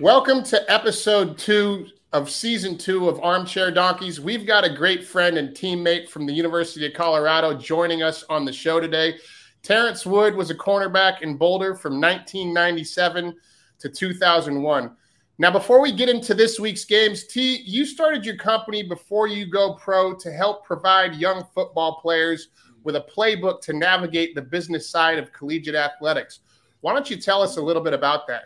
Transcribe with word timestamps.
Welcome 0.00 0.42
to 0.44 0.72
episode 0.72 1.36
two 1.36 1.88
of 2.14 2.30
season 2.30 2.78
two 2.78 3.06
of 3.06 3.20
Armchair 3.20 3.70
Donkeys. 3.70 4.18
We've 4.18 4.46
got 4.46 4.64
a 4.64 4.74
great 4.74 5.04
friend 5.04 5.36
and 5.36 5.50
teammate 5.50 6.08
from 6.08 6.24
the 6.24 6.32
University 6.32 6.86
of 6.86 6.94
Colorado 6.94 7.52
joining 7.52 8.02
us 8.02 8.24
on 8.30 8.46
the 8.46 8.52
show 8.52 8.80
today. 8.80 9.18
Terrence 9.62 10.06
Wood 10.06 10.34
was 10.34 10.48
a 10.48 10.54
cornerback 10.54 11.20
in 11.20 11.36
Boulder 11.36 11.74
from 11.74 12.00
1997 12.00 13.36
to 13.78 13.88
2001. 13.90 14.96
Now, 15.36 15.50
before 15.50 15.82
we 15.82 15.92
get 15.92 16.08
into 16.08 16.32
this 16.32 16.58
week's 16.58 16.86
games, 16.86 17.24
T, 17.24 17.62
you 17.66 17.84
started 17.84 18.24
your 18.24 18.36
company 18.36 18.82
before 18.82 19.26
you 19.26 19.44
go 19.44 19.74
pro 19.74 20.14
to 20.14 20.32
help 20.32 20.64
provide 20.64 21.16
young 21.16 21.44
football 21.54 22.00
players 22.00 22.48
with 22.84 22.96
a 22.96 23.04
playbook 23.14 23.60
to 23.62 23.74
navigate 23.74 24.34
the 24.34 24.40
business 24.40 24.88
side 24.88 25.18
of 25.18 25.30
collegiate 25.34 25.74
athletics. 25.74 26.40
Why 26.80 26.94
don't 26.94 27.10
you 27.10 27.18
tell 27.18 27.42
us 27.42 27.58
a 27.58 27.62
little 27.62 27.82
bit 27.82 27.92
about 27.92 28.26
that? 28.28 28.44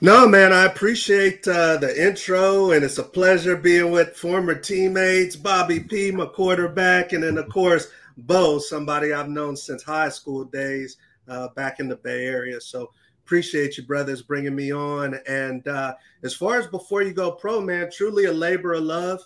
No, 0.00 0.28
man, 0.28 0.52
I 0.52 0.64
appreciate 0.64 1.48
uh, 1.48 1.76
the 1.76 2.06
intro, 2.06 2.70
and 2.70 2.84
it's 2.84 2.98
a 2.98 3.02
pleasure 3.02 3.56
being 3.56 3.90
with 3.90 4.16
former 4.16 4.54
teammates, 4.54 5.34
Bobby 5.34 5.80
P, 5.80 6.12
my 6.12 6.26
quarterback, 6.26 7.12
and 7.12 7.24
then, 7.24 7.36
of 7.36 7.48
course, 7.48 7.88
Bo, 8.16 8.60
somebody 8.60 9.12
I've 9.12 9.28
known 9.28 9.56
since 9.56 9.82
high 9.82 10.10
school 10.10 10.44
days 10.44 10.98
uh, 11.26 11.48
back 11.56 11.80
in 11.80 11.88
the 11.88 11.96
Bay 11.96 12.26
Area. 12.26 12.60
So 12.60 12.92
appreciate 13.24 13.76
you, 13.76 13.86
brothers, 13.86 14.22
bringing 14.22 14.54
me 14.54 14.72
on. 14.72 15.18
And 15.26 15.66
uh, 15.66 15.96
as 16.22 16.32
far 16.32 16.60
as 16.60 16.68
before 16.68 17.02
you 17.02 17.12
go 17.12 17.32
pro, 17.32 17.60
man, 17.60 17.90
truly 17.90 18.26
a 18.26 18.32
labor 18.32 18.74
of 18.74 18.84
love. 18.84 19.20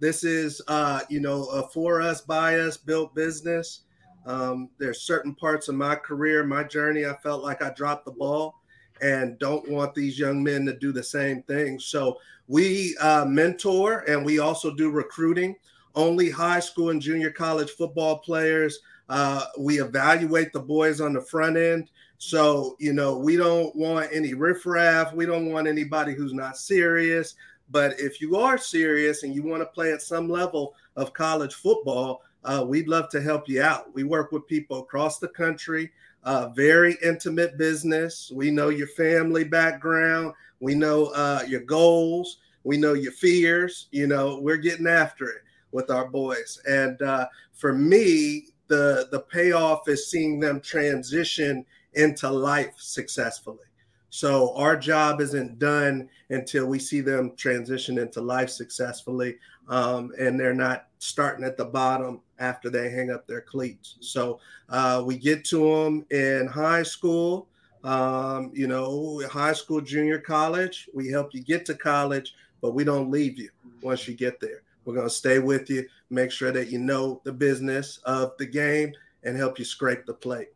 This 0.00 0.24
is, 0.24 0.62
uh, 0.68 1.00
you 1.10 1.20
know, 1.20 1.44
a 1.48 1.68
for 1.68 2.00
us, 2.00 2.22
by 2.22 2.60
us 2.60 2.78
built 2.78 3.14
business. 3.14 3.80
Um, 4.24 4.70
there's 4.78 5.02
certain 5.02 5.34
parts 5.34 5.68
of 5.68 5.74
my 5.74 5.96
career, 5.96 6.44
my 6.44 6.64
journey, 6.64 7.04
I 7.04 7.14
felt 7.16 7.42
like 7.42 7.60
I 7.60 7.74
dropped 7.74 8.06
the 8.06 8.12
ball 8.12 8.54
and 9.00 9.38
don't 9.38 9.68
want 9.68 9.94
these 9.94 10.18
young 10.18 10.42
men 10.42 10.64
to 10.66 10.76
do 10.76 10.92
the 10.92 11.02
same 11.02 11.42
thing. 11.42 11.78
So 11.78 12.18
we 12.48 12.96
uh, 13.00 13.24
mentor 13.24 14.04
and 14.08 14.24
we 14.24 14.38
also 14.38 14.74
do 14.74 14.90
recruiting. 14.90 15.56
Only 15.94 16.30
high 16.30 16.60
school 16.60 16.90
and 16.90 17.00
junior 17.00 17.30
college 17.30 17.70
football 17.70 18.18
players. 18.18 18.80
Uh, 19.08 19.44
we 19.58 19.80
evaluate 19.80 20.52
the 20.52 20.60
boys 20.60 21.00
on 21.00 21.12
the 21.12 21.20
front 21.20 21.56
end. 21.56 21.90
So, 22.18 22.76
you 22.78 22.92
know, 22.92 23.18
we 23.18 23.36
don't 23.36 23.74
want 23.76 24.08
any 24.12 24.34
riffraff. 24.34 25.12
We 25.12 25.26
don't 25.26 25.52
want 25.52 25.68
anybody 25.68 26.14
who's 26.14 26.32
not 26.32 26.56
serious. 26.56 27.34
But 27.70 27.98
if 27.98 28.20
you 28.20 28.36
are 28.36 28.58
serious 28.58 29.22
and 29.22 29.34
you 29.34 29.42
want 29.42 29.62
to 29.62 29.66
play 29.66 29.92
at 29.92 30.02
some 30.02 30.28
level 30.28 30.74
of 30.96 31.12
college 31.12 31.54
football, 31.54 32.22
uh, 32.44 32.64
we'd 32.66 32.88
love 32.88 33.08
to 33.10 33.20
help 33.20 33.48
you 33.48 33.62
out. 33.62 33.92
We 33.94 34.04
work 34.04 34.32
with 34.32 34.46
people 34.46 34.80
across 34.80 35.18
the 35.18 35.28
country 35.28 35.90
uh, 36.24 36.48
very 36.48 36.96
intimate 37.02 37.56
business. 37.58 38.30
We 38.34 38.50
know 38.50 38.68
your 38.68 38.88
family 38.88 39.44
background. 39.44 40.34
We 40.60 40.74
know 40.74 41.06
uh, 41.06 41.44
your 41.46 41.60
goals. 41.60 42.38
We 42.64 42.78
know 42.78 42.94
your 42.94 43.12
fears. 43.12 43.88
You 43.90 44.06
know, 44.06 44.40
we're 44.40 44.56
getting 44.56 44.86
after 44.86 45.26
it 45.26 45.42
with 45.72 45.90
our 45.90 46.08
boys. 46.08 46.60
And 46.66 47.00
uh, 47.02 47.26
for 47.52 47.72
me, 47.72 48.46
the 48.68 49.08
the 49.10 49.20
payoff 49.20 49.88
is 49.88 50.10
seeing 50.10 50.40
them 50.40 50.60
transition 50.60 51.66
into 51.92 52.30
life 52.30 52.74
successfully. 52.76 53.66
So 54.14 54.54
our 54.54 54.76
job 54.76 55.20
isn't 55.20 55.58
done 55.58 56.08
until 56.30 56.66
we 56.66 56.78
see 56.78 57.00
them 57.00 57.32
transition 57.34 57.98
into 57.98 58.20
life 58.20 58.48
successfully, 58.48 59.38
um, 59.66 60.12
and 60.16 60.38
they're 60.38 60.54
not 60.54 60.86
starting 61.00 61.44
at 61.44 61.56
the 61.56 61.64
bottom 61.64 62.20
after 62.38 62.70
they 62.70 62.90
hang 62.90 63.10
up 63.10 63.26
their 63.26 63.40
cleats. 63.40 63.96
So 63.98 64.38
uh, 64.68 65.02
we 65.04 65.18
get 65.18 65.44
to 65.46 65.68
them 65.68 66.06
in 66.12 66.46
high 66.46 66.84
school, 66.84 67.48
um, 67.82 68.52
you 68.54 68.68
know, 68.68 69.20
high 69.28 69.52
school, 69.52 69.80
junior 69.80 70.20
college. 70.20 70.88
We 70.94 71.08
help 71.08 71.34
you 71.34 71.42
get 71.42 71.66
to 71.66 71.74
college, 71.74 72.36
but 72.60 72.72
we 72.72 72.84
don't 72.84 73.10
leave 73.10 73.36
you 73.36 73.50
once 73.82 74.06
you 74.06 74.14
get 74.14 74.38
there. 74.38 74.62
We're 74.84 74.94
going 74.94 75.08
to 75.08 75.12
stay 75.12 75.40
with 75.40 75.68
you, 75.68 75.88
make 76.10 76.30
sure 76.30 76.52
that 76.52 76.68
you 76.68 76.78
know 76.78 77.20
the 77.24 77.32
business 77.32 77.98
of 78.04 78.34
the 78.38 78.46
game, 78.46 78.92
and 79.24 79.36
help 79.36 79.58
you 79.58 79.64
scrape 79.64 80.06
the 80.06 80.14
plate. 80.14 80.50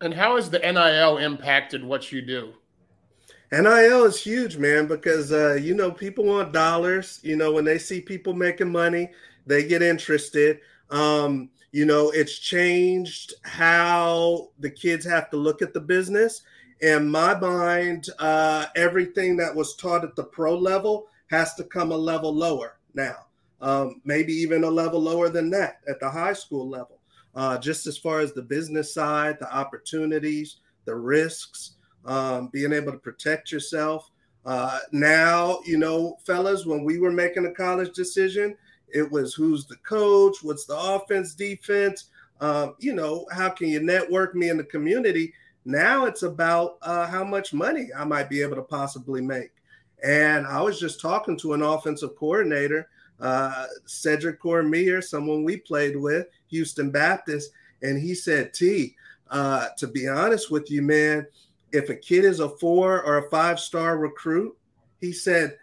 And 0.00 0.14
how 0.14 0.36
has 0.36 0.48
the 0.48 0.60
NIL 0.60 1.18
impacted 1.18 1.84
what 1.84 2.10
you 2.10 2.22
do? 2.22 2.54
NIL 3.50 4.04
is 4.04 4.20
huge, 4.20 4.58
man, 4.58 4.86
because 4.86 5.32
uh, 5.32 5.54
you 5.54 5.74
know 5.74 5.90
people 5.90 6.24
want 6.24 6.52
dollars. 6.52 7.20
You 7.22 7.36
know 7.36 7.52
when 7.52 7.64
they 7.64 7.78
see 7.78 8.00
people 8.00 8.34
making 8.34 8.70
money, 8.70 9.10
they 9.46 9.66
get 9.66 9.82
interested. 9.82 10.60
Um, 10.90 11.50
you 11.72 11.86
know 11.86 12.10
it's 12.10 12.38
changed 12.38 13.34
how 13.44 14.50
the 14.58 14.70
kids 14.70 15.04
have 15.06 15.30
to 15.30 15.36
look 15.36 15.62
at 15.62 15.72
the 15.72 15.80
business. 15.80 16.42
In 16.80 17.10
my 17.10 17.38
mind, 17.38 18.08
uh, 18.18 18.66
everything 18.76 19.36
that 19.38 19.54
was 19.54 19.74
taught 19.76 20.04
at 20.04 20.14
the 20.14 20.24
pro 20.24 20.56
level 20.56 21.06
has 21.28 21.54
to 21.54 21.64
come 21.64 21.90
a 21.90 21.96
level 21.96 22.32
lower 22.34 22.76
now. 22.94 23.16
Um, 23.60 24.00
maybe 24.04 24.32
even 24.34 24.62
a 24.62 24.70
level 24.70 25.00
lower 25.00 25.28
than 25.28 25.50
that 25.50 25.80
at 25.88 25.98
the 26.00 26.08
high 26.08 26.34
school 26.34 26.68
level. 26.68 26.98
Uh, 27.34 27.58
just 27.58 27.86
as 27.86 27.98
far 27.98 28.20
as 28.20 28.32
the 28.32 28.42
business 28.42 28.94
side, 28.94 29.38
the 29.40 29.52
opportunities, 29.52 30.56
the 30.84 30.94
risks 30.94 31.72
um, 32.04 32.48
being 32.48 32.72
able 32.72 32.92
to 32.92 32.98
protect 32.98 33.52
yourself. 33.52 34.10
Uh, 34.44 34.78
now, 34.92 35.60
you 35.66 35.78
know, 35.78 36.16
fellas, 36.24 36.64
when 36.64 36.84
we 36.84 36.98
were 36.98 37.12
making 37.12 37.46
a 37.46 37.52
college 37.52 37.92
decision, 37.92 38.56
it 38.88 39.10
was 39.10 39.34
who's 39.34 39.66
the 39.66 39.76
coach, 39.76 40.36
what's 40.42 40.64
the 40.64 40.76
offense, 40.76 41.34
defense, 41.34 42.06
um, 42.40 42.74
you 42.78 42.94
know, 42.94 43.26
how 43.32 43.48
can 43.50 43.68
you 43.68 43.80
network 43.80 44.34
me 44.34 44.48
in 44.48 44.56
the 44.56 44.64
community? 44.64 45.32
Now 45.64 46.06
it's 46.06 46.22
about 46.22 46.78
uh, 46.82 47.06
how 47.06 47.24
much 47.24 47.52
money 47.52 47.88
I 47.96 48.04
might 48.04 48.30
be 48.30 48.40
able 48.42 48.56
to 48.56 48.62
possibly 48.62 49.20
make. 49.20 49.50
And 50.02 50.46
I 50.46 50.62
was 50.62 50.78
just 50.78 51.00
talking 51.00 51.36
to 51.38 51.54
an 51.54 51.62
offensive 51.62 52.16
coordinator, 52.16 52.88
uh, 53.20 53.66
Cedric 53.84 54.40
Cormier, 54.40 55.02
someone 55.02 55.44
we 55.44 55.56
played 55.56 55.96
with, 55.96 56.28
Houston 56.48 56.90
Baptist, 56.90 57.50
and 57.82 58.00
he 58.00 58.14
said, 58.14 58.54
T, 58.54 58.94
uh, 59.30 59.68
to 59.76 59.88
be 59.88 60.08
honest 60.08 60.50
with 60.50 60.70
you, 60.70 60.82
man, 60.82 61.26
if 61.72 61.90
a 61.90 61.94
kid 61.94 62.24
is 62.24 62.40
a 62.40 62.48
four 62.48 63.02
or 63.02 63.18
a 63.18 63.30
five 63.30 63.60
star 63.60 63.98
recruit, 63.98 64.56
he 65.00 65.12
said 65.12 65.56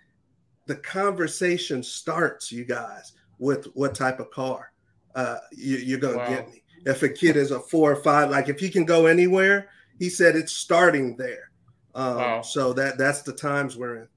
the 0.68 0.76
conversation 0.76 1.84
starts, 1.84 2.52
you 2.52 2.66
guys, 2.66 3.14
with 3.40 3.66
what 3.74 3.96
type 3.96 4.20
of 4.20 4.32
car 4.32 4.72
uh, 5.16 5.38
you, 5.52 5.96
are 5.96 6.00
going 6.00 6.14
to 6.14 6.20
wow. 6.20 6.30
get 6.30 6.52
me. 6.52 6.64
If 6.86 7.04
a 7.04 7.10
kid 7.10 7.36
is 7.36 7.52
a 7.52 7.60
four 7.60 7.92
or 7.92 7.96
five, 7.96 8.30
like 8.30 8.50
if 8.50 8.60
he 8.60 8.70
can 8.70 8.86
go 8.86 9.08
anywhere, 9.08 9.70
he 9.98 10.10
said 10.10 10.36
it's 10.36 10.54
starting 10.54 11.16
there. 11.18 11.52
Um, 11.96 12.18
wow. 12.18 12.42
So 12.42 12.74
that 12.74 12.98
that's 12.98 13.22
the 13.22 13.34
times 13.34 13.78
we're 13.78 13.98
in. 13.98 14.08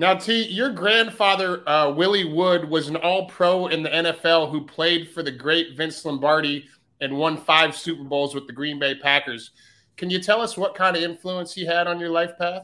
Now, 0.00 0.14
T, 0.14 0.44
your 0.44 0.70
grandfather 0.70 1.68
uh, 1.68 1.90
Willie 1.90 2.32
Wood 2.32 2.68
was 2.68 2.86
an 2.86 2.94
All-Pro 2.94 3.66
in 3.66 3.82
the 3.82 3.88
NFL 3.88 4.48
who 4.48 4.64
played 4.64 5.10
for 5.10 5.24
the 5.24 5.32
great 5.32 5.76
Vince 5.76 6.04
Lombardi 6.04 6.66
and 7.00 7.16
won 7.16 7.36
five 7.36 7.76
Super 7.76 8.04
Bowls 8.04 8.32
with 8.32 8.46
the 8.46 8.52
Green 8.52 8.78
Bay 8.78 8.94
Packers. 8.94 9.50
Can 9.98 10.10
you 10.10 10.20
tell 10.20 10.40
us 10.40 10.56
what 10.56 10.76
kind 10.76 10.96
of 10.96 11.02
influence 11.02 11.52
he 11.52 11.66
had 11.66 11.88
on 11.88 11.98
your 11.98 12.10
life 12.10 12.38
path? 12.38 12.62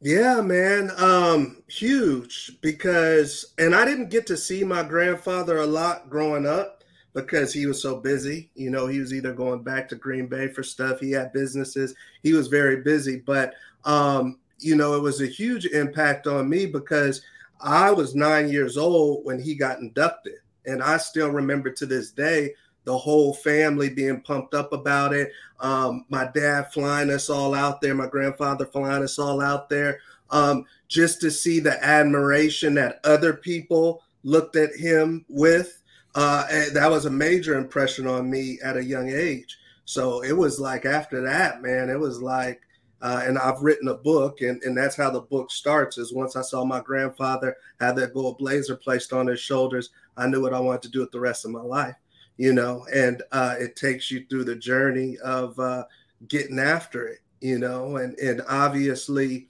Yeah, 0.00 0.40
man. 0.40 0.90
Um, 0.98 1.62
huge 1.68 2.60
because 2.60 3.54
and 3.58 3.74
I 3.74 3.84
didn't 3.84 4.10
get 4.10 4.26
to 4.26 4.36
see 4.36 4.64
my 4.64 4.82
grandfather 4.82 5.58
a 5.58 5.66
lot 5.66 6.10
growing 6.10 6.46
up 6.46 6.82
because 7.14 7.52
he 7.52 7.66
was 7.66 7.80
so 7.80 7.96
busy. 8.00 8.50
You 8.54 8.70
know, 8.70 8.88
he 8.88 8.98
was 8.98 9.14
either 9.14 9.32
going 9.32 9.62
back 9.62 9.88
to 9.88 9.96
Green 9.96 10.26
Bay 10.26 10.48
for 10.48 10.62
stuff, 10.62 11.00
he 11.00 11.12
had 11.12 11.32
businesses, 11.32 11.94
he 12.22 12.32
was 12.32 12.48
very 12.48 12.82
busy, 12.82 13.22
but 13.24 13.54
um, 13.84 14.38
you 14.58 14.74
know, 14.74 14.94
it 14.94 15.02
was 15.02 15.20
a 15.20 15.26
huge 15.26 15.66
impact 15.66 16.26
on 16.26 16.48
me 16.48 16.66
because 16.66 17.22
I 17.60 17.92
was 17.92 18.16
9 18.16 18.48
years 18.48 18.76
old 18.76 19.24
when 19.24 19.40
he 19.40 19.54
got 19.54 19.78
inducted. 19.78 20.34
And 20.66 20.82
I 20.82 20.96
still 20.98 21.30
remember 21.30 21.70
to 21.70 21.86
this 21.86 22.10
day 22.10 22.54
the 22.88 22.96
whole 22.96 23.34
family 23.34 23.90
being 23.90 24.18
pumped 24.22 24.54
up 24.54 24.72
about 24.72 25.12
it. 25.12 25.30
Um, 25.60 26.06
my 26.08 26.30
dad 26.34 26.72
flying 26.72 27.10
us 27.10 27.28
all 27.28 27.52
out 27.52 27.82
there, 27.82 27.94
my 27.94 28.06
grandfather 28.06 28.64
flying 28.64 29.02
us 29.02 29.18
all 29.18 29.42
out 29.42 29.68
there, 29.68 30.00
um, 30.30 30.64
just 30.88 31.20
to 31.20 31.30
see 31.30 31.60
the 31.60 31.84
admiration 31.84 32.72
that 32.76 33.00
other 33.04 33.34
people 33.34 34.02
looked 34.22 34.56
at 34.56 34.74
him 34.74 35.26
with. 35.28 35.82
Uh, 36.14 36.46
that 36.72 36.90
was 36.90 37.04
a 37.04 37.10
major 37.10 37.58
impression 37.58 38.06
on 38.06 38.30
me 38.30 38.58
at 38.64 38.78
a 38.78 38.84
young 38.84 39.10
age. 39.10 39.58
So 39.84 40.24
it 40.24 40.32
was 40.32 40.58
like 40.58 40.86
after 40.86 41.20
that, 41.20 41.60
man, 41.60 41.90
it 41.90 42.00
was 42.00 42.22
like, 42.22 42.62
uh, 43.02 43.20
and 43.22 43.38
I've 43.38 43.60
written 43.60 43.88
a 43.88 43.94
book, 43.94 44.40
and, 44.40 44.62
and 44.62 44.74
that's 44.74 44.96
how 44.96 45.10
the 45.10 45.20
book 45.20 45.50
starts. 45.50 45.98
Is 45.98 46.14
once 46.14 46.36
I 46.36 46.42
saw 46.42 46.64
my 46.64 46.80
grandfather 46.80 47.54
have 47.80 47.96
that 47.96 48.14
gold 48.14 48.38
blazer 48.38 48.76
placed 48.76 49.12
on 49.12 49.26
his 49.26 49.40
shoulders, 49.40 49.90
I 50.16 50.26
knew 50.26 50.40
what 50.40 50.54
I 50.54 50.58
wanted 50.58 50.82
to 50.84 50.88
do 50.88 51.00
with 51.00 51.12
the 51.12 51.20
rest 51.20 51.44
of 51.44 51.50
my 51.50 51.60
life 51.60 51.94
you 52.38 52.52
know, 52.52 52.86
and 52.94 53.22
uh, 53.32 53.56
it 53.58 53.76
takes 53.76 54.10
you 54.10 54.24
through 54.30 54.44
the 54.44 54.56
journey 54.56 55.18
of 55.18 55.58
uh, 55.58 55.84
getting 56.28 56.58
after 56.58 57.06
it, 57.06 57.18
you 57.40 57.58
know, 57.58 57.96
and 57.96 58.18
and 58.18 58.42
obviously 58.48 59.48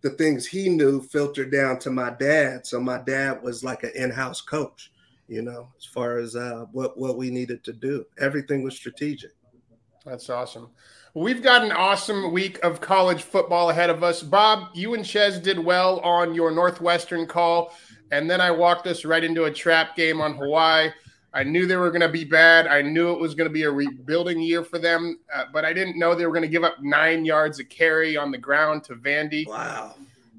the 0.00 0.10
things 0.10 0.46
he 0.46 0.68
knew 0.68 1.00
filtered 1.00 1.52
down 1.52 1.78
to 1.78 1.90
my 1.90 2.10
dad. 2.10 2.66
So 2.66 2.80
my 2.80 2.98
dad 2.98 3.40
was 3.42 3.62
like 3.62 3.84
an 3.84 3.92
in-house 3.94 4.40
coach, 4.40 4.90
you 5.28 5.42
know, 5.42 5.68
as 5.78 5.84
far 5.84 6.18
as 6.18 6.34
uh, 6.34 6.64
what 6.72 6.98
what 6.98 7.16
we 7.16 7.30
needed 7.30 7.62
to 7.64 7.72
do. 7.72 8.04
Everything 8.18 8.64
was 8.64 8.74
strategic. 8.74 9.32
That's 10.04 10.28
awesome. 10.30 10.70
We've 11.14 11.42
got 11.42 11.62
an 11.62 11.72
awesome 11.72 12.32
week 12.32 12.58
of 12.64 12.80
college 12.80 13.22
football 13.22 13.68
ahead 13.68 13.90
of 13.90 14.02
us. 14.02 14.22
Bob, 14.22 14.70
you 14.74 14.94
and 14.94 15.04
Ches 15.04 15.38
did 15.38 15.58
well 15.58 16.00
on 16.00 16.34
your 16.34 16.50
Northwestern 16.50 17.26
call, 17.26 17.74
and 18.10 18.28
then 18.28 18.40
I 18.40 18.50
walked 18.50 18.86
us 18.86 19.04
right 19.04 19.22
into 19.22 19.44
a 19.44 19.52
trap 19.52 19.94
game 19.94 20.22
on 20.22 20.34
Hawaii. 20.34 20.88
I 21.34 21.44
knew 21.44 21.66
they 21.66 21.76
were 21.76 21.90
going 21.90 22.02
to 22.02 22.08
be 22.08 22.24
bad. 22.24 22.66
I 22.66 22.82
knew 22.82 23.10
it 23.12 23.18
was 23.18 23.34
going 23.34 23.48
to 23.48 23.52
be 23.52 23.62
a 23.62 23.70
rebuilding 23.70 24.40
year 24.40 24.62
for 24.62 24.78
them, 24.78 25.18
uh, 25.34 25.44
but 25.52 25.64
I 25.64 25.72
didn't 25.72 25.98
know 25.98 26.14
they 26.14 26.26
were 26.26 26.32
going 26.32 26.42
to 26.42 26.48
give 26.48 26.64
up 26.64 26.82
nine 26.82 27.24
yards 27.24 27.58
of 27.58 27.68
carry 27.70 28.16
on 28.16 28.30
the 28.30 28.38
ground 28.38 28.84
to 28.84 28.94
Vandy. 28.96 29.46
Wow. 29.46 29.94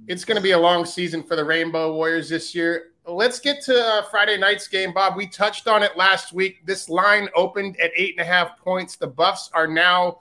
It's 0.07 0.23
going 0.23 0.35
to 0.35 0.41
be 0.41 0.51
a 0.51 0.59
long 0.59 0.85
season 0.85 1.23
for 1.23 1.35
the 1.35 1.43
Rainbow 1.43 1.93
Warriors 1.93 2.29
this 2.29 2.53
year. 2.53 2.91
Let's 3.05 3.39
get 3.39 3.61
to 3.63 3.75
uh, 3.75 4.01
Friday 4.03 4.37
night's 4.37 4.67
game, 4.67 4.93
Bob. 4.93 5.17
We 5.17 5.27
touched 5.27 5.67
on 5.67 5.81
it 5.81 5.97
last 5.97 6.31
week. 6.31 6.65
This 6.65 6.89
line 6.89 7.27
opened 7.35 7.79
at 7.79 7.91
eight 7.95 8.15
and 8.17 8.25
a 8.25 8.29
half 8.29 8.57
points. 8.59 8.95
The 8.95 9.07
Buffs 9.07 9.49
are 9.53 9.67
now 9.67 10.19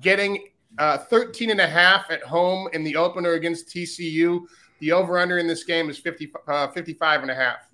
getting 0.00 0.48
uh, 0.78 0.98
13 0.98 1.50
and 1.50 1.60
a 1.60 1.66
half 1.66 2.10
at 2.10 2.22
home 2.22 2.68
in 2.72 2.82
the 2.82 2.96
opener 2.96 3.32
against 3.32 3.68
TCU. 3.68 4.40
The 4.80 4.92
over 4.92 5.18
under 5.18 5.38
in 5.38 5.46
this 5.46 5.64
game 5.64 5.88
is 5.90 5.98
50, 5.98 6.32
uh, 6.48 6.68
55 6.68 7.22
and 7.22 7.30
a 7.30 7.34
half. 7.34 7.68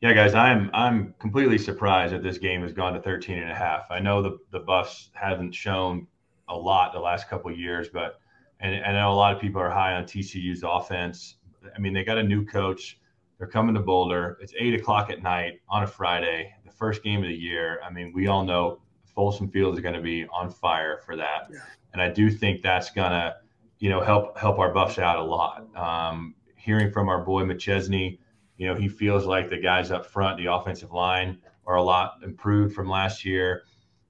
Yeah, 0.00 0.12
guys, 0.12 0.34
I'm 0.34 0.70
I'm 0.72 1.14
completely 1.18 1.58
surprised 1.58 2.14
that 2.14 2.22
this 2.22 2.38
game 2.38 2.62
has 2.62 2.72
gone 2.72 2.92
to 2.94 3.00
13 3.00 3.38
and 3.38 3.50
a 3.50 3.54
half. 3.54 3.90
I 3.90 3.98
know 3.98 4.22
the 4.22 4.38
the 4.52 4.60
Buffs 4.60 5.10
haven't 5.14 5.52
shown 5.52 6.06
a 6.48 6.56
lot 6.56 6.92
the 6.92 7.00
last 7.00 7.28
couple 7.28 7.50
years, 7.50 7.88
but 7.88 8.20
and, 8.60 8.74
and 8.74 8.96
I 8.96 9.00
know 9.00 9.12
a 9.12 9.14
lot 9.14 9.34
of 9.34 9.40
people 9.40 9.60
are 9.60 9.70
high 9.70 9.94
on 9.94 10.04
TCU's 10.04 10.62
offense. 10.64 11.36
I 11.74 11.78
mean, 11.80 11.92
they 11.92 12.04
got 12.04 12.16
a 12.16 12.22
new 12.22 12.44
coach. 12.44 13.00
They're 13.38 13.48
coming 13.48 13.74
to 13.74 13.80
Boulder. 13.80 14.38
It's 14.40 14.52
eight 14.58 14.74
o'clock 14.74 15.10
at 15.10 15.22
night 15.22 15.60
on 15.68 15.82
a 15.82 15.86
Friday, 15.86 16.52
the 16.64 16.72
first 16.72 17.02
game 17.02 17.22
of 17.22 17.28
the 17.28 17.34
year. 17.34 17.80
I 17.84 17.90
mean, 17.90 18.12
we 18.14 18.28
all 18.28 18.44
know 18.44 18.80
Folsom 19.04 19.48
Field 19.48 19.74
is 19.74 19.80
going 19.80 19.94
to 19.94 20.00
be 20.00 20.26
on 20.32 20.48
fire 20.48 20.98
for 21.04 21.16
that, 21.16 21.48
yeah. 21.50 21.58
and 21.92 22.00
I 22.00 22.08
do 22.08 22.30
think 22.30 22.62
that's 22.62 22.90
going 22.90 23.10
to, 23.10 23.34
you 23.80 23.90
know, 23.90 24.00
help 24.00 24.38
help 24.38 24.60
our 24.60 24.72
Buffs 24.72 24.98
out 25.00 25.18
a 25.18 25.24
lot. 25.24 25.66
Um, 25.76 26.36
hearing 26.56 26.92
from 26.92 27.08
our 27.08 27.24
boy 27.24 27.42
McChesney 27.42 28.18
you 28.58 28.66
know, 28.66 28.74
he 28.74 28.88
feels 28.88 29.24
like 29.24 29.48
the 29.48 29.56
guys 29.56 29.90
up 29.90 30.04
front, 30.04 30.36
the 30.36 30.46
offensive 30.46 30.92
line, 30.92 31.38
are 31.66 31.76
a 31.76 31.82
lot 31.82 32.18
improved 32.22 32.74
from 32.74 32.88
last 32.88 33.24
year. 33.24 33.62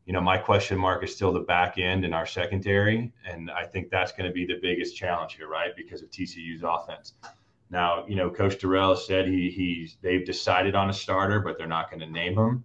You 0.06 0.14
know, 0.14 0.22
my 0.22 0.38
question 0.38 0.78
mark 0.78 1.04
is 1.04 1.14
still 1.14 1.32
the 1.32 1.40
back 1.40 1.76
end 1.76 2.04
in 2.04 2.14
our 2.14 2.24
secondary, 2.24 3.12
and 3.26 3.50
I 3.50 3.64
think 3.64 3.90
that's 3.90 4.10
going 4.10 4.24
to 4.24 4.32
be 4.32 4.46
the 4.46 4.58
biggest 4.60 4.96
challenge 4.96 5.34
here, 5.34 5.48
right? 5.48 5.76
Because 5.76 6.02
of 6.02 6.10
TCU's 6.10 6.62
offense. 6.64 7.14
Now, 7.70 8.06
you 8.08 8.16
know, 8.16 8.30
Coach 8.30 8.58
Dorrell 8.58 8.96
said 8.96 9.28
he 9.28 9.50
he's 9.50 9.98
they've 10.00 10.24
decided 10.24 10.74
on 10.74 10.88
a 10.88 10.94
starter, 10.94 11.40
but 11.40 11.58
they're 11.58 11.66
not 11.66 11.90
going 11.90 12.00
to 12.00 12.10
name 12.10 12.38
him. 12.38 12.64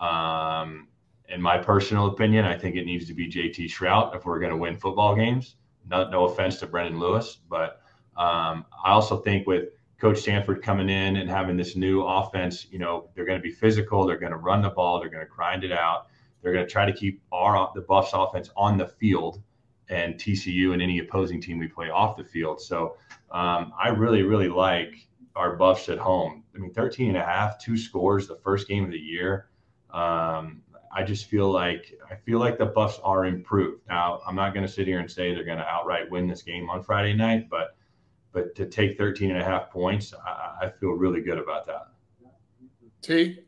Um, 0.00 0.88
in 1.28 1.40
my 1.40 1.56
personal 1.56 2.06
opinion, 2.08 2.44
I 2.44 2.58
think 2.58 2.74
it 2.74 2.84
needs 2.84 3.06
to 3.06 3.14
be 3.14 3.30
JT 3.30 3.70
Shrout 3.70 4.16
if 4.16 4.24
we're 4.24 4.40
going 4.40 4.50
to 4.50 4.56
win 4.56 4.76
football 4.76 5.14
games. 5.14 5.54
No, 5.88 6.08
no 6.10 6.24
offense 6.24 6.58
to 6.58 6.66
Brendon 6.66 6.98
Lewis, 6.98 7.38
but 7.48 7.80
um, 8.16 8.66
I 8.84 8.90
also 8.90 9.18
think 9.18 9.46
with 9.46 9.68
Coach 10.02 10.22
Sanford 10.22 10.64
coming 10.64 10.88
in 10.88 11.14
and 11.14 11.30
having 11.30 11.56
this 11.56 11.76
new 11.76 12.02
offense, 12.02 12.66
you 12.72 12.80
know, 12.80 13.08
they're 13.14 13.24
going 13.24 13.38
to 13.38 13.42
be 13.42 13.52
physical. 13.52 14.04
They're 14.04 14.18
going 14.18 14.32
to 14.32 14.38
run 14.38 14.60
the 14.60 14.70
ball. 14.70 14.98
They're 14.98 15.08
going 15.08 15.24
to 15.24 15.30
grind 15.30 15.62
it 15.62 15.70
out. 15.70 16.08
They're 16.42 16.52
going 16.52 16.66
to 16.66 16.70
try 16.70 16.84
to 16.84 16.92
keep 16.92 17.22
our 17.30 17.70
the 17.76 17.82
Buffs 17.82 18.10
offense 18.12 18.50
on 18.56 18.76
the 18.76 18.88
field 18.88 19.40
and 19.88 20.16
TCU 20.16 20.72
and 20.72 20.82
any 20.82 20.98
opposing 20.98 21.40
team 21.40 21.60
we 21.60 21.68
play 21.68 21.88
off 21.88 22.16
the 22.16 22.24
field. 22.24 22.60
So 22.60 22.96
um, 23.30 23.72
I 23.80 23.90
really, 23.90 24.24
really 24.24 24.48
like 24.48 25.06
our 25.36 25.54
Buffs 25.54 25.88
at 25.88 25.98
home. 25.98 26.42
I 26.52 26.58
mean, 26.58 26.72
13 26.72 27.10
and 27.10 27.16
a 27.16 27.24
half, 27.24 27.60
two 27.60 27.76
scores, 27.76 28.26
the 28.26 28.34
first 28.34 28.66
game 28.66 28.84
of 28.84 28.90
the 28.90 28.98
year. 28.98 29.50
Um, 29.92 30.62
I 30.92 31.04
just 31.04 31.26
feel 31.26 31.48
like 31.48 31.96
I 32.10 32.16
feel 32.16 32.40
like 32.40 32.58
the 32.58 32.66
Buffs 32.66 32.98
are 33.04 33.24
improved. 33.26 33.82
Now, 33.88 34.20
I'm 34.26 34.34
not 34.34 34.52
going 34.52 34.66
to 34.66 34.72
sit 34.72 34.88
here 34.88 34.98
and 34.98 35.08
say 35.08 35.32
they're 35.32 35.44
going 35.44 35.58
to 35.58 35.64
outright 35.64 36.10
win 36.10 36.26
this 36.26 36.42
game 36.42 36.68
on 36.70 36.82
Friday 36.82 37.14
night, 37.14 37.48
but 37.48 37.76
but 38.32 38.54
to 38.56 38.66
take 38.66 38.98
13 38.98 39.30
and 39.30 39.40
a 39.40 39.44
half 39.44 39.70
points, 39.70 40.14
I, 40.26 40.66
I 40.66 40.72
feel 40.80 40.90
really 40.90 41.20
good 41.20 41.38
about 41.38 41.66
that. 41.66 41.88
T. 43.02 43.40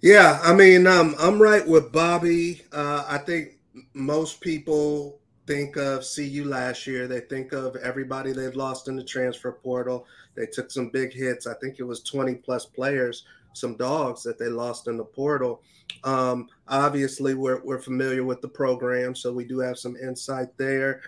Yeah, 0.00 0.38
I 0.42 0.52
mean, 0.52 0.86
um, 0.86 1.14
I'm 1.18 1.40
right 1.40 1.66
with 1.66 1.90
Bobby. 1.90 2.62
Uh, 2.72 3.04
I 3.08 3.18
think 3.18 3.52
most 3.94 4.40
people 4.40 5.18
think 5.46 5.76
of 5.76 6.04
CU 6.04 6.44
last 6.46 6.86
year. 6.86 7.06
They 7.06 7.20
think 7.20 7.52
of 7.52 7.76
everybody 7.76 8.32
they've 8.32 8.54
lost 8.54 8.88
in 8.88 8.96
the 8.96 9.04
transfer 9.04 9.52
portal. 9.52 10.06
They 10.34 10.46
took 10.46 10.70
some 10.70 10.90
big 10.90 11.12
hits. 11.12 11.46
I 11.46 11.54
think 11.54 11.78
it 11.78 11.84
was 11.84 12.02
20 12.02 12.34
plus 12.36 12.66
players, 12.66 13.24
some 13.52 13.76
dogs 13.76 14.22
that 14.24 14.38
they 14.38 14.48
lost 14.48 14.88
in 14.88 14.96
the 14.96 15.04
portal. 15.04 15.62
Um, 16.02 16.48
obviously, 16.68 17.34
we're, 17.34 17.62
we're 17.62 17.80
familiar 17.80 18.24
with 18.24 18.40
the 18.40 18.48
program, 18.48 19.14
so 19.14 19.32
we 19.32 19.44
do 19.44 19.58
have 19.60 19.78
some 19.78 19.96
insight 19.96 20.48
there. 20.58 21.02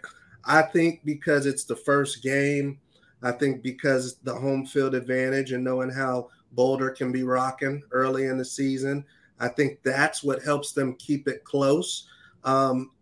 I 0.46 0.62
think 0.62 1.04
because 1.04 1.44
it's 1.46 1.64
the 1.64 1.76
first 1.76 2.22
game, 2.22 2.78
I 3.22 3.32
think 3.32 3.62
because 3.62 4.16
the 4.22 4.34
home 4.34 4.64
field 4.64 4.94
advantage 4.94 5.52
and 5.52 5.64
knowing 5.64 5.90
how 5.90 6.31
Boulder 6.52 6.90
can 6.90 7.12
be 7.12 7.25
rocking 7.25 7.82
early 7.90 8.26
in 8.26 8.38
the 8.38 8.44
season, 8.44 9.04
I 9.40 9.48
think 9.48 9.81
that's 9.82 10.22
what 10.22 10.43
helps 10.43 10.72
them 10.72 10.94
keep 10.94 11.28
it 11.28 11.44
close. 11.44 12.08
Um, 12.44 12.93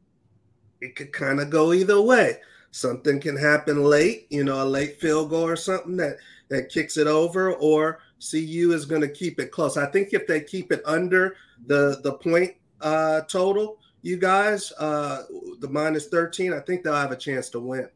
it 0.80 0.96
could 0.96 1.12
kind 1.12 1.40
of 1.40 1.50
go 1.50 1.72
either 1.72 2.00
way. 2.00 2.38
Something 2.70 3.20
can 3.20 3.36
happen 3.36 3.84
late, 3.84 4.26
you 4.30 4.42
know, 4.42 4.62
a 4.62 4.64
late 4.64 5.00
field 5.00 5.30
goal 5.30 5.46
or 5.46 5.56
something 5.56 5.96
that 5.98 6.16
that 6.48 6.68
kicks 6.68 6.96
it 6.96 7.06
over, 7.06 7.54
or 7.54 8.00
CU 8.18 8.72
is 8.72 8.84
going 8.84 9.00
to 9.00 9.08
keep 9.08 9.38
it 9.38 9.52
close. 9.52 9.76
I 9.76 9.86
think 9.86 10.12
if 10.12 10.26
they 10.26 10.40
keep 10.40 10.72
it 10.72 10.82
under 10.84 11.36
the 11.66 12.00
the 12.02 12.14
point 12.14 12.54
uh, 12.80 13.22
total, 13.22 13.78
you 14.04 14.18
guys, 14.18 14.70
uh, 14.78 15.22
the 15.60 15.68
minus 15.68 16.08
13, 16.08 16.52
I 16.52 16.60
think 16.60 16.82
they'll 16.82 16.94
have 16.94 17.10
a 17.10 17.16
chance 17.16 17.48
to 17.48 17.58
win. 17.58 17.88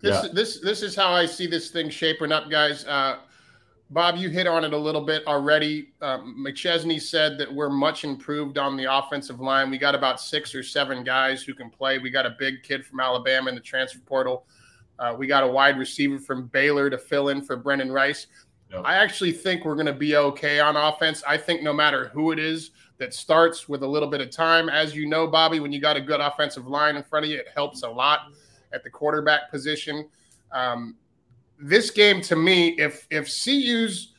This, 0.00 0.22
yeah. 0.22 0.30
this, 0.32 0.60
this 0.60 0.82
is 0.82 0.94
how 0.94 1.10
I 1.10 1.26
see 1.26 1.48
this 1.48 1.70
thing 1.70 1.90
shaping 1.90 2.30
up, 2.30 2.48
guys. 2.48 2.84
Uh, 2.84 3.16
Bob, 3.90 4.16
you 4.16 4.30
hit 4.30 4.46
on 4.46 4.62
it 4.62 4.72
a 4.72 4.78
little 4.78 5.00
bit 5.00 5.26
already. 5.26 5.88
Um, 6.00 6.44
McChesney 6.46 7.02
said 7.02 7.38
that 7.38 7.52
we're 7.52 7.70
much 7.70 8.04
improved 8.04 8.56
on 8.56 8.76
the 8.76 8.84
offensive 8.84 9.40
line. 9.40 9.68
We 9.68 9.78
got 9.78 9.96
about 9.96 10.20
six 10.20 10.54
or 10.54 10.62
seven 10.62 11.02
guys 11.02 11.42
who 11.42 11.54
can 11.54 11.70
play. 11.70 11.98
We 11.98 12.10
got 12.10 12.24
a 12.24 12.36
big 12.38 12.62
kid 12.62 12.86
from 12.86 13.00
Alabama 13.00 13.48
in 13.48 13.56
the 13.56 13.60
transfer 13.60 13.98
portal. 14.06 14.46
Uh, 15.00 15.16
we 15.18 15.26
got 15.26 15.42
a 15.42 15.48
wide 15.48 15.76
receiver 15.76 16.20
from 16.20 16.46
Baylor 16.46 16.88
to 16.88 16.98
fill 16.98 17.30
in 17.30 17.42
for 17.42 17.56
Brenden 17.56 17.92
Rice. 17.92 18.28
Yep. 18.70 18.82
I 18.84 18.94
actually 18.94 19.32
think 19.32 19.64
we're 19.64 19.74
going 19.74 19.86
to 19.86 19.92
be 19.92 20.14
okay 20.14 20.60
on 20.60 20.76
offense. 20.76 21.24
I 21.26 21.36
think 21.36 21.62
no 21.62 21.72
matter 21.72 22.10
who 22.14 22.30
it 22.30 22.38
is, 22.38 22.70
that 22.98 23.12
starts 23.12 23.68
with 23.68 23.82
a 23.82 23.86
little 23.86 24.08
bit 24.08 24.20
of 24.20 24.30
time. 24.30 24.68
As 24.68 24.94
you 24.94 25.06
know, 25.06 25.26
Bobby, 25.26 25.60
when 25.60 25.72
you 25.72 25.80
got 25.80 25.96
a 25.96 26.00
good 26.00 26.20
offensive 26.20 26.66
line 26.66 26.96
in 26.96 27.02
front 27.02 27.24
of 27.24 27.30
you, 27.30 27.38
it 27.38 27.48
helps 27.54 27.82
a 27.82 27.88
lot 27.88 28.32
at 28.72 28.84
the 28.84 28.90
quarterback 28.90 29.50
position. 29.50 30.08
Um, 30.52 30.96
this 31.58 31.90
game 31.90 32.20
to 32.22 32.36
me, 32.36 32.70
if 32.78 33.06
if 33.10 33.26
CU's 33.26 34.12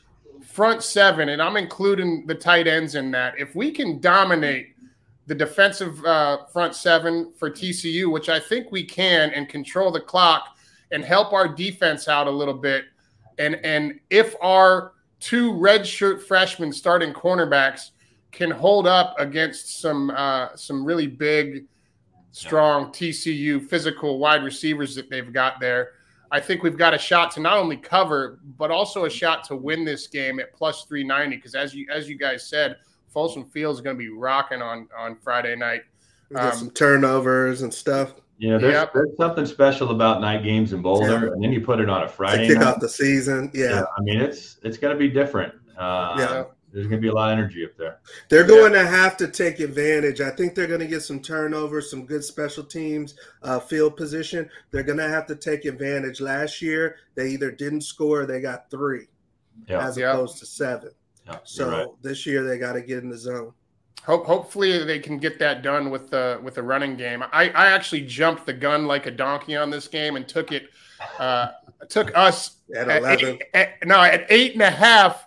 front 0.44 0.84
seven, 0.84 1.29
and 1.29 1.41
I'm 1.41 1.58
including 1.58 2.25
the 2.27 2.36
tight 2.36 2.67
ends 2.67 2.96
in 2.96 3.12
that, 3.12 3.38
if 3.38 3.55
we 3.55 3.72
can 3.72 4.00
dominate 4.00 4.75
the 5.27 5.36
defensive 5.36 6.03
uh, 6.05 6.46
front 6.46 6.75
seven 6.75 7.34
for 7.38 7.50
TCU, 7.50 8.12
which 8.12 8.29
I 8.29 8.39
think 8.39 8.72
we 8.72 8.84
can, 8.84 9.32
and 9.32 9.50
control 9.50 9.91
the 9.91 10.00
clock 10.00 10.58
and 10.91 11.03
help 11.03 11.34
our 11.34 11.48
defense 11.48 12.08
out 12.08 12.27
a 12.27 12.32
little 12.32 12.53
bit, 12.53 12.86
and 13.38 13.55
and 13.63 14.00
if 14.10 14.36
our 14.41 14.94
two 15.20 15.53
redshirt 15.53 16.22
freshmen 16.22 16.72
starting 16.72 17.13
cornerbacks 17.13 17.91
can 18.36 18.51
hold 18.51 18.86
up 18.86 19.15
against 19.18 19.80
some 19.80 20.12
uh, 20.12 20.56
some 20.56 20.86
really 20.86 21.08
big, 21.08 21.65
strong 22.32 22.92
TCU 22.92 23.65
physical 23.65 24.20
wide 24.20 24.44
receivers 24.44 24.94
that 24.96 25.10
they've 25.10 25.32
got 25.32 25.60
there. 25.60 25.94
I 26.32 26.42
think 26.42 26.62
we've 26.62 26.77
got 26.77 26.94
a 26.94 26.98
shot 26.98 27.32
to 27.32 27.39
not 27.39 27.58
only 27.58 27.77
cover, 27.77 28.39
but 28.58 28.72
also 28.72 29.06
a 29.06 29.10
shot 29.10 29.46
to 29.46 29.56
win 29.56 29.86
this 29.86 30.08
game 30.08 30.39
at 30.42 30.54
plus 30.54 30.84
390. 30.84 31.38
Because 31.38 31.56
as 31.56 31.74
you 31.74 31.88
as 31.92 32.10
you 32.10 32.18
guys 32.18 32.48
said, 32.48 32.75
Folsom 33.08 33.46
Field 33.46 33.75
is 33.75 33.82
going 33.82 33.96
to 33.96 34.00
be 34.00 34.10
rocking 34.10 34.62
on 34.62 34.89
on 34.98 35.15
Friday 35.15 35.56
night. 35.56 35.84
Um, 36.36 36.51
some 36.51 36.72
turnovers 36.72 37.62
and 37.62 37.74
stuff. 37.74 38.15
Yeah, 38.38 38.58
there's, 38.58 38.74
yep. 38.74 38.92
there's 38.94 39.15
something 39.15 39.46
special 39.46 39.92
about 39.92 40.20
night 40.20 40.44
games 40.44 40.74
in 40.74 40.82
Boulder, 40.82 41.27
yeah. 41.27 41.32
and 41.32 41.42
then 41.42 41.54
you 41.54 41.62
put 41.62 41.80
it 41.80 41.89
on 41.89 42.04
a 42.04 42.08
Friday 42.10 42.50
to 42.50 42.54
kick 42.54 42.58
night. 42.58 42.68
off 42.68 42.80
the 42.82 42.89
season. 42.89 43.50
Yeah. 43.54 43.70
yeah, 43.70 43.84
I 43.98 44.01
mean 44.01 44.20
it's 44.20 44.58
it's 44.62 44.77
going 44.77 44.94
to 44.94 45.00
be 45.00 45.08
different. 45.08 45.54
Uh, 45.77 46.15
yeah 46.20 46.44
there's 46.75 46.88
going 46.88 47.01
to 47.01 47.05
be 47.05 47.08
a 47.08 47.13
lot 47.13 47.32
of 47.32 47.39
energy 47.39 47.63
up 47.63 47.77
there. 47.77 48.00
They're 48.27 48.46
going 48.46 48.74
yeah. 48.74 48.84
to 48.84 48.88
have 48.89 49.15
to 49.17 49.29
take 49.29 49.62
advantage. 49.62 50.20
I 50.20 50.29
think 50.29 50.55
they're 50.55 50.67
going 50.67 50.82
to 50.82 50.88
get 50.88 51.03
some 51.03 51.22
turnovers, 51.22 51.89
some 51.89 52.05
good 52.05 52.22
special 52.22 52.65
teams, 52.65 53.15
uh, 53.44 53.62
field 53.62 53.96
position. 53.96 54.50
They're 54.72 54.84
going 54.84 54.98
to 54.98 55.08
have 55.08 55.25
to 55.27 55.38
take 55.38 55.63
advantage. 55.63 56.20
Last 56.20 56.62
year, 56.62 56.98
they 57.15 57.29
either 57.29 57.50
didn't 57.50 57.82
score, 57.82 58.25
they 58.25 58.41
got 58.41 58.70
three, 58.70 59.08
yeah. 59.70 59.88
as 59.88 59.98
opposed 59.98 60.38
to 60.39 60.46
seven. 60.46 60.91
Yeah, 61.25 61.38
so 61.46 61.70
right. 61.70 61.88
this 62.01 62.25
year, 62.25 62.44
they 62.44 62.58
got 62.58 62.74
to 62.74 62.82
get 62.82 63.03
in 63.03 63.10
the 63.10 63.17
zone. 63.17 63.53
Hope, 64.03 64.25
hopefully 64.25 64.84
they 64.84 65.00
can 65.00 65.17
get 65.17 65.39
that 65.39 65.62
done 65.63 65.89
with 65.89 66.10
the 66.10 66.41
with 66.44 66.55
the 66.55 66.63
running 66.63 66.98
game. 66.98 67.24
I, 67.32 67.50
I 67.51 67.67
actually 67.67 68.01
jumped 68.01 68.46
the 68.46 68.53
gun 68.53 68.86
like 68.86 69.05
a 69.05 69.12
donkey 69.12 69.55
on 69.55 69.70
this 69.70 69.88
game 69.88 70.17
and 70.17 70.27
took 70.27 70.51
it. 70.51 70.67
Uh, 71.20 71.48
took 71.88 72.15
us 72.17 72.58
at 72.75 72.89
eleven. 72.89 73.05
At 73.05 73.24
eight, 73.24 73.41
at, 73.53 73.88
no, 73.88 74.01
at 74.01 74.25
eight 74.29 74.53
and 74.53 74.62
a 74.62 74.70
half 74.70 75.25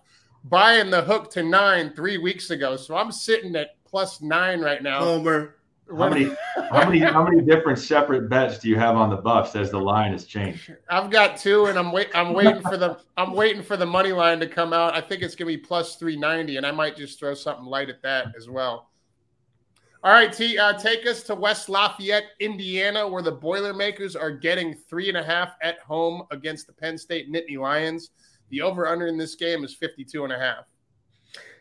buying 0.48 0.90
the 0.90 1.02
hook 1.02 1.30
to 1.32 1.42
nine 1.42 1.92
three 1.94 2.18
weeks 2.18 2.50
ago. 2.50 2.76
So 2.76 2.96
I'm 2.96 3.12
sitting 3.12 3.54
at 3.56 3.82
plus 3.84 4.20
nine 4.20 4.60
right 4.60 4.82
now. 4.82 5.00
Homer. 5.00 5.54
How 5.90 6.10
many, 6.10 6.30
how 6.70 6.86
many, 6.86 6.98
how 6.98 7.24
many 7.24 7.40
different 7.40 7.78
separate 7.78 8.28
bets 8.28 8.58
do 8.58 8.68
you 8.68 8.76
have 8.76 8.94
on 8.96 9.08
the 9.08 9.16
Buffs 9.16 9.56
as 9.56 9.70
the 9.70 9.78
line 9.78 10.12
has 10.12 10.26
changed? 10.26 10.76
I've 10.90 11.10
got 11.10 11.38
two, 11.38 11.64
and 11.66 11.78
I'm 11.78 11.92
wait, 11.92 12.10
I'm 12.14 12.34
waiting 12.34 12.60
for 12.60 12.76
the, 12.76 12.98
I'm 13.16 13.32
waiting 13.32 13.62
for 13.62 13.78
the 13.78 13.86
money 13.86 14.12
line 14.12 14.38
to 14.40 14.46
come 14.46 14.74
out. 14.74 14.94
I 14.94 15.00
think 15.00 15.22
it's 15.22 15.34
gonna 15.34 15.46
be 15.46 15.56
plus 15.56 15.96
three 15.96 16.14
ninety, 16.14 16.58
and 16.58 16.66
I 16.66 16.72
might 16.72 16.94
just 16.94 17.18
throw 17.18 17.32
something 17.32 17.64
light 17.64 17.88
at 17.88 18.02
that 18.02 18.26
as 18.36 18.50
well. 18.50 18.90
All 20.04 20.12
right, 20.12 20.30
T, 20.30 20.58
uh, 20.58 20.74
take 20.74 21.06
us 21.06 21.22
to 21.24 21.34
West 21.34 21.70
Lafayette, 21.70 22.24
Indiana, 22.38 23.08
where 23.08 23.22
the 23.22 23.32
Boilermakers 23.32 24.14
are 24.14 24.30
getting 24.30 24.74
three 24.74 25.08
and 25.08 25.16
a 25.16 25.22
half 25.24 25.56
at 25.62 25.78
home 25.80 26.22
against 26.30 26.66
the 26.66 26.72
Penn 26.74 26.98
State 26.98 27.32
Nittany 27.32 27.58
Lions. 27.58 28.10
The 28.50 28.62
over/under 28.62 29.06
in 29.06 29.18
this 29.18 29.34
game 29.34 29.64
is 29.64 29.74
52 29.74 30.24
and 30.24 30.32
a 30.32 30.38
half. 30.38 30.64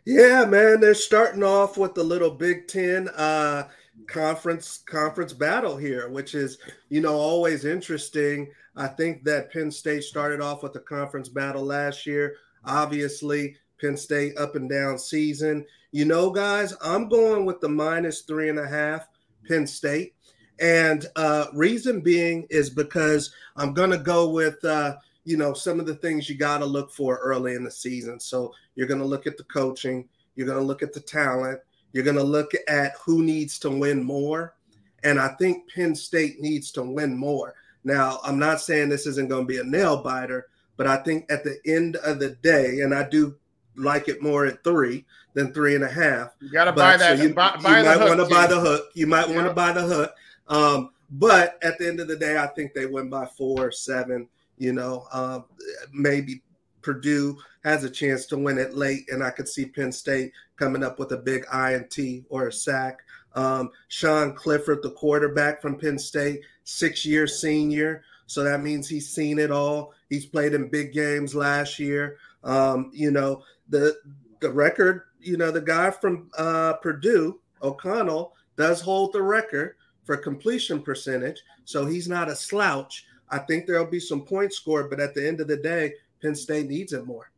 Yeah, 0.05 0.45
man, 0.45 0.79
they're 0.79 0.93
starting 0.93 1.43
off 1.43 1.77
with 1.77 1.93
the 1.93 2.03
little 2.03 2.31
Big 2.31 2.67
Ten. 2.67 3.09
Uh, 3.09 3.67
conference 4.05 4.83
conference 4.85 5.33
battle 5.33 5.75
here, 5.75 6.09
which 6.09 6.35
is 6.35 6.59
you 6.89 7.01
know 7.01 7.15
always 7.15 7.65
interesting. 7.65 8.51
I 8.75 8.87
think 8.87 9.23
that 9.23 9.51
Penn 9.51 9.71
State 9.71 10.03
started 10.03 10.39
off 10.39 10.61
with 10.61 10.73
the 10.73 10.79
conference 10.79 11.29
battle 11.29 11.63
last 11.63 12.05
year. 12.05 12.35
Obviously, 12.63 13.55
Penn 13.81 13.97
State 13.97 14.37
up 14.37 14.55
and 14.55 14.69
down 14.69 14.99
season. 14.99 15.65
You 15.91 16.05
know, 16.05 16.29
guys, 16.29 16.75
I'm 16.83 17.09
going 17.09 17.45
with 17.45 17.59
the 17.59 17.69
minus 17.69 18.21
three 18.21 18.49
and 18.49 18.59
a 18.59 18.67
half 18.67 19.07
Penn 19.47 19.65
State, 19.65 20.13
and 20.59 21.05
uh, 21.15 21.47
reason 21.53 22.01
being 22.01 22.45
is 22.49 22.69
because 22.69 23.33
I'm 23.55 23.73
to 23.91 23.97
go 23.97 24.29
with. 24.29 24.63
Uh, 24.63 24.97
you 25.27 25.35
know 25.35 25.53
some 25.53 25.77
of 25.77 25.85
the 25.85 25.95
things 25.95 26.29
you 26.29 26.37
got 26.37 26.59
to 26.59 26.65
look 26.65 26.89
for 26.89 27.17
early 27.17 27.55
in 27.55 27.63
the 27.65 27.69
season. 27.69 28.17
So 28.17 28.53
you're 28.75 28.87
going 28.87 29.01
to 29.01 29.05
look 29.05 29.27
at 29.27 29.35
the 29.35 29.43
coaching, 29.43 30.07
you're 30.35 30.47
going 30.47 30.57
to 30.57 30.63
look 30.63 30.81
at 30.81 30.93
the 30.93 31.01
talent, 31.01 31.59
you're 31.91 32.05
going 32.05 32.15
to 32.15 32.23
look 32.23 32.53
at 32.69 32.93
who 32.93 33.21
needs 33.21 33.59
to 33.59 33.69
win 33.69 34.01
more. 34.01 34.55
And 35.03 35.19
I 35.19 35.35
think 35.37 35.69
Penn 35.73 35.95
State 35.95 36.39
needs 36.39 36.71
to 36.71 36.81
win 36.83 37.17
more. 37.17 37.55
Now, 37.83 38.19
I'm 38.23 38.39
not 38.39 38.61
saying 38.61 38.87
this 38.87 39.05
isn't 39.05 39.27
going 39.27 39.43
to 39.43 39.53
be 39.53 39.59
a 39.59 39.65
nail 39.65 40.01
biter, 40.01 40.47
but 40.77 40.87
I 40.87 40.95
think 41.03 41.29
at 41.29 41.43
the 41.43 41.59
end 41.65 41.97
of 41.97 42.19
the 42.19 42.29
day, 42.41 42.79
and 42.79 42.95
I 42.95 43.07
do 43.09 43.35
like 43.75 44.07
it 44.07 44.21
more 44.21 44.45
at 44.45 44.63
three 44.63 45.05
than 45.33 45.53
three 45.53 45.75
and 45.75 45.83
a 45.83 45.91
half. 45.91 46.35
You 46.39 46.49
got 46.53 46.65
to 46.65 46.71
buy 46.71 46.95
that. 46.95 47.17
So 47.17 47.23
you, 47.23 47.33
buy, 47.33 47.59
buy 47.61 47.79
you 47.79 47.85
might 47.85 47.99
want 47.99 48.21
to 48.21 48.33
buy 48.33 48.47
the 48.47 48.61
hook. 48.61 48.91
You 48.93 49.07
might 49.07 49.27
Yeah. 49.27 49.35
want 49.35 49.47
to 49.49 49.53
buy 49.53 49.73
the 49.73 49.81
hook. 49.81 50.13
Um, 50.47 50.91
but 51.11 51.61
at 51.61 51.77
the 51.77 51.87
end 51.87 51.99
of 51.99 52.07
the 52.07 52.15
day, 52.15 52.37
I 52.37 52.47
think 52.47 52.73
they 52.73 52.85
win 52.85 53.09
by 53.09 53.25
four 53.25 53.67
or 53.67 53.71
seven. 53.71 54.29
You 54.57 54.73
know, 54.73 55.05
um, 55.11 55.45
maybe 55.93 56.41
Purdue 56.81 57.37
has 57.63 57.83
a 57.83 57.89
chance 57.89 58.25
to 58.27 58.37
win 58.37 58.57
it 58.57 58.75
late, 58.75 59.09
and 59.09 59.23
I 59.23 59.29
could 59.29 59.47
see 59.47 59.65
Penn 59.65 59.91
State 59.91 60.31
coming 60.55 60.83
up 60.83 60.99
with 60.99 61.11
a 61.11 61.17
big 61.17 61.45
INT 61.53 62.25
or 62.29 62.47
a 62.47 62.53
sack. 62.53 62.99
Um, 63.35 63.71
Sean 63.89 64.33
Clifford, 64.33 64.81
the 64.81 64.91
quarterback 64.91 65.61
from 65.61 65.77
Penn 65.77 65.99
State, 65.99 66.41
six 66.63 67.05
year 67.05 67.27
senior. 67.27 68.03
So 68.25 68.43
that 68.43 68.63
means 68.63 68.87
he's 68.87 69.09
seen 69.09 69.39
it 69.39 69.51
all. 69.51 69.93
He's 70.09 70.25
played 70.25 70.53
in 70.53 70.69
big 70.69 70.93
games 70.93 71.35
last 71.35 71.77
year. 71.79 72.17
Um, 72.43 72.91
you 72.93 73.11
know, 73.11 73.43
the 73.69 73.97
the 74.39 74.49
record, 74.49 75.03
you 75.19 75.37
know, 75.37 75.51
the 75.51 75.61
guy 75.61 75.91
from 75.91 76.29
uh, 76.37 76.73
Purdue, 76.73 77.39
O'Connell, 77.61 78.33
does 78.55 78.81
hold 78.81 79.13
the 79.13 79.21
record 79.21 79.75
for 80.03 80.15
completion 80.15 80.81
percentage. 80.81 81.41
So 81.65 81.85
he's 81.85 82.07
not 82.07 82.29
a 82.29 82.35
slouch. 82.35 83.05
I 83.29 83.39
think 83.39 83.65
there'll 83.65 83.85
be 83.85 83.99
some 83.99 84.21
points 84.21 84.57
scored, 84.57 84.89
but 84.89 84.99
at 84.99 85.13
the 85.13 85.27
end 85.27 85.41
of 85.41 85.47
the 85.47 85.57
day, 85.57 85.93
Penn 86.21 86.35
State 86.35 86.67
needs 86.67 86.93
it 86.93 87.05
more. 87.05 87.31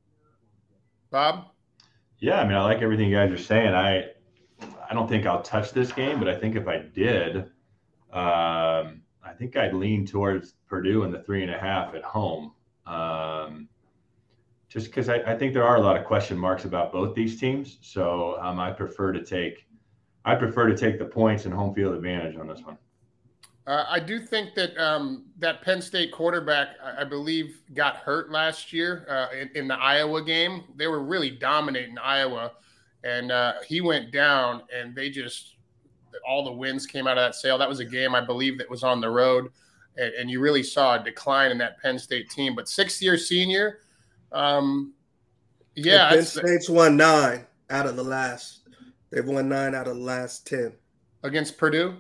Bob. 1.10 1.46
Yeah, 2.19 2.41
I 2.41 2.43
mean, 2.43 2.55
I 2.55 2.63
like 2.63 2.81
everything 2.81 3.10
you 3.10 3.15
guys 3.15 3.31
are 3.31 3.38
saying. 3.38 3.74
I, 3.74 4.10
I 4.89 4.93
don't 4.93 5.08
think 5.08 5.25
I'll 5.25 5.41
touch 5.41 5.72
this 5.72 5.91
game, 5.91 6.19
but 6.19 6.27
I 6.27 6.38
think 6.38 6.55
if 6.55 6.67
I 6.67 6.77
did, 6.77 7.38
um, 8.12 9.01
I 9.24 9.34
think 9.38 9.55
I'd 9.55 9.74
lean 9.74 10.05
towards 10.05 10.53
Purdue 10.67 11.03
in 11.03 11.12
the 11.12 11.24
three 11.24 11.43
and 11.43 11.51
a 11.51 11.58
half 11.58 11.96
at 11.96 12.03
home. 12.03 12.53
Um, 12.86 13.69
just 14.67 14.88
because 14.88 15.10
I, 15.10 15.17
I 15.22 15.38
think 15.38 15.53
there 15.53 15.63
are 15.63 15.77
a 15.77 15.81
lot 15.81 15.98
of 15.98 16.05
question 16.05 16.38
marks 16.38 16.65
about 16.65 16.91
both 16.91 17.15
these 17.15 17.39
teams. 17.39 17.77
So 17.81 18.38
um, 18.41 18.60
I 18.60 18.72
prefer 18.72 19.12
to 19.13 19.24
take, 19.24 19.65
I 20.25 20.36
prefer 20.36 20.67
to 20.67 20.77
take 20.77 21.00
the 21.00 21.05
points 21.05 21.46
and 21.46 21.53
home 21.53 21.74
field 21.74 21.96
advantage 21.96 22.38
on 22.38 22.48
this 22.48 22.62
one. 22.62 22.77
Uh, 23.70 23.86
I 23.88 24.00
do 24.00 24.20
think 24.20 24.56
that 24.56 24.76
um, 24.84 25.26
that 25.38 25.62
Penn 25.62 25.80
State 25.80 26.12
quarterback, 26.12 26.70
I, 26.84 27.02
I 27.02 27.04
believe, 27.04 27.62
got 27.76 27.98
hurt 27.98 28.32
last 28.32 28.74
year 28.74 29.06
uh, 29.08 29.28
in, 29.40 29.52
in 29.54 29.68
the 29.68 29.76
Iowa 29.76 30.24
game. 30.24 30.64
They 30.76 30.88
were 30.88 31.04
really 31.04 31.30
dominating 31.30 31.96
Iowa, 32.00 32.54
and 33.04 33.32
uh, 33.32 33.54
he 33.68 33.82
went 33.82 34.12
down, 34.12 34.64
and 34.76 34.96
they 34.96 35.12
just 35.12 35.58
all 36.28 36.44
the 36.44 36.52
wins 36.52 36.88
came 36.88 37.06
out 37.06 37.20
of 37.20 37.22
that 37.22 37.36
sail. 37.36 37.60
That 37.60 37.70
was 37.70 37.80
a 37.80 37.86
game 37.86 38.16
I 38.16 38.22
believe 38.26 38.58
that 38.58 38.68
was 38.68 38.82
on 38.82 39.02
the 39.02 39.10
road, 39.12 39.52
and, 39.98 40.12
and 40.16 40.32
you 40.32 40.40
really 40.40 40.64
saw 40.64 41.00
a 41.00 41.04
decline 41.04 41.52
in 41.52 41.60
that 41.60 41.80
Penn 41.80 42.00
State 42.00 42.32
team. 42.32 42.56
But 42.56 42.68
six-year 42.68 43.20
senior, 43.20 43.82
um, 44.32 44.94
yeah, 45.76 46.10
Penn 46.10 46.24
State's 46.24 46.70
won 46.70 46.98
nine 46.98 47.46
out 47.70 47.86
of 47.86 47.96
the 47.98 48.04
last. 48.04 48.62
They've 49.12 49.28
won 49.28 49.48
nine 49.48 49.76
out 49.76 49.88
of 49.88 49.96
the 49.96 50.02
last 50.02 50.48
ten. 50.48 50.74
against 51.22 51.56
Purdue. 51.60 51.98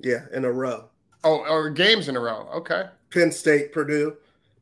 Yeah, 0.00 0.26
in 0.34 0.44
a 0.44 0.52
row. 0.52 0.90
Oh, 1.24 1.38
or 1.48 1.70
games 1.70 2.08
in 2.08 2.16
a 2.16 2.20
row. 2.20 2.48
Okay, 2.54 2.84
Penn 3.12 3.32
State, 3.32 3.72
Purdue. 3.72 4.16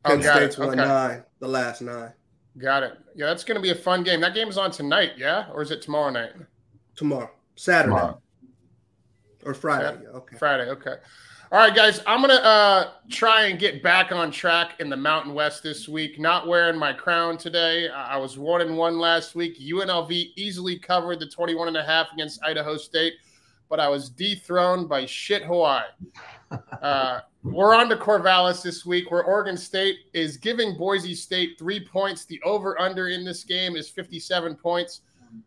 Oh, 0.05 0.09
Penn 0.11 0.21
got 0.21 0.41
it. 0.41 0.53
State's 0.53 0.57
won 0.57 0.69
Okay. 0.69 0.77
nine, 0.87 1.23
the 1.39 1.47
last 1.47 1.81
nine. 1.81 2.11
got 2.57 2.83
it. 2.83 2.97
Yeah, 3.15 3.27
that's 3.27 3.43
going 3.43 3.55
to 3.57 3.61
be 3.61 3.69
a 3.71 3.75
fun 3.75 4.03
game. 4.03 4.21
That 4.21 4.33
game 4.33 4.47
is 4.47 4.57
on 4.57 4.71
tonight, 4.71 5.11
yeah, 5.17 5.45
or 5.51 5.61
is 5.61 5.71
it 5.71 5.81
tomorrow 5.81 6.09
night? 6.09 6.31
Tomorrow, 6.95 7.29
Saturday, 7.55 7.93
Tomorrow. 7.95 8.21
or 9.45 9.53
Friday. 9.53 10.05
Okay. 10.07 10.37
Friday. 10.37 10.69
Okay. 10.69 10.95
All 11.49 11.59
right, 11.59 11.73
guys. 11.73 12.01
I'm 12.05 12.19
gonna 12.21 12.33
uh, 12.33 12.89
try 13.09 13.43
and 13.45 13.57
get 13.57 13.81
back 13.81 14.11
on 14.11 14.31
track 14.31 14.79
in 14.79 14.89
the 14.89 14.97
Mountain 14.97 15.33
West 15.33 15.63
this 15.63 15.87
week. 15.87 16.19
Not 16.19 16.45
wearing 16.47 16.77
my 16.77 16.91
crown 16.91 17.37
today. 17.37 17.87
I 17.89 18.15
I 18.15 18.17
was 18.17 18.37
one 18.37 18.61
and 18.61 18.75
one 18.75 18.97
last 18.99 19.33
week. 19.35 19.57
UNLV 19.59 20.11
easily 20.35 20.77
covered 20.79 21.19
the 21.21 21.27
21 21.27 21.69
and 21.69 21.77
a 21.77 21.83
half 21.83 22.07
against 22.11 22.43
Idaho 22.43 22.75
State, 22.75 23.13
but 23.69 23.79
I 23.79 23.87
was 23.87 24.09
dethroned 24.09 24.89
by 24.89 25.05
shit 25.05 25.43
Hawaii. 25.43 25.83
Uh, 26.81 27.19
we're 27.43 27.75
on 27.75 27.89
to 27.89 27.95
Corvallis 27.95 28.61
this 28.61 28.85
week, 28.85 29.09
where 29.09 29.23
Oregon 29.23 29.57
State 29.57 29.97
is 30.13 30.37
giving 30.37 30.77
Boise 30.77 31.15
State 31.15 31.57
three 31.57 31.85
points. 31.85 32.25
The 32.25 32.41
over 32.43 32.79
under 32.79 33.07
in 33.09 33.25
this 33.25 33.43
game 33.43 33.75
is 33.75 33.89
57 33.89 34.55
points. 34.55 35.01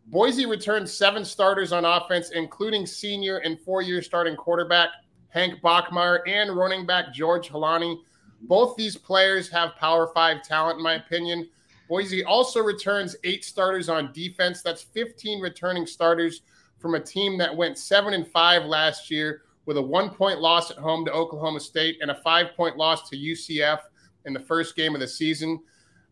Boise 0.07 0.45
returned 0.45 0.89
seven 0.89 1.25
starters 1.25 1.71
on 1.71 1.85
offense, 1.85 2.31
including 2.31 2.85
senior 2.85 3.37
and 3.37 3.59
four 3.59 3.81
year 3.81 4.01
starting 4.01 4.35
quarterback 4.35 4.89
Hank 5.29 5.61
Bachmeier 5.61 6.19
and 6.27 6.55
running 6.55 6.85
back 6.85 7.13
George 7.13 7.49
Holani. 7.49 7.97
Both 8.41 8.75
these 8.75 8.97
players 8.97 9.49
have 9.49 9.75
Power 9.75 10.11
Five 10.13 10.43
talent, 10.43 10.77
in 10.77 10.83
my 10.83 10.95
opinion. 10.95 11.49
Boise 11.87 12.23
also 12.23 12.61
returns 12.61 13.15
eight 13.23 13.43
starters 13.43 13.89
on 13.89 14.13
defense. 14.13 14.61
That's 14.61 14.81
15 14.81 15.41
returning 15.41 15.85
starters 15.85 16.41
from 16.79 16.95
a 16.95 16.99
team 16.99 17.37
that 17.37 17.55
went 17.55 17.77
seven 17.77 18.13
and 18.13 18.27
five 18.27 18.65
last 18.65 19.11
year 19.11 19.43
with 19.65 19.77
a 19.77 19.81
one 19.81 20.09
point 20.09 20.39
loss 20.39 20.71
at 20.71 20.77
home 20.77 21.05
to 21.05 21.11
Oklahoma 21.11 21.59
State 21.59 21.97
and 22.01 22.11
a 22.11 22.15
five 22.15 22.55
point 22.55 22.77
loss 22.77 23.09
to 23.09 23.17
UCF 23.17 23.79
in 24.25 24.33
the 24.33 24.39
first 24.39 24.75
game 24.75 24.95
of 24.95 25.01
the 25.01 25.07
season. 25.07 25.59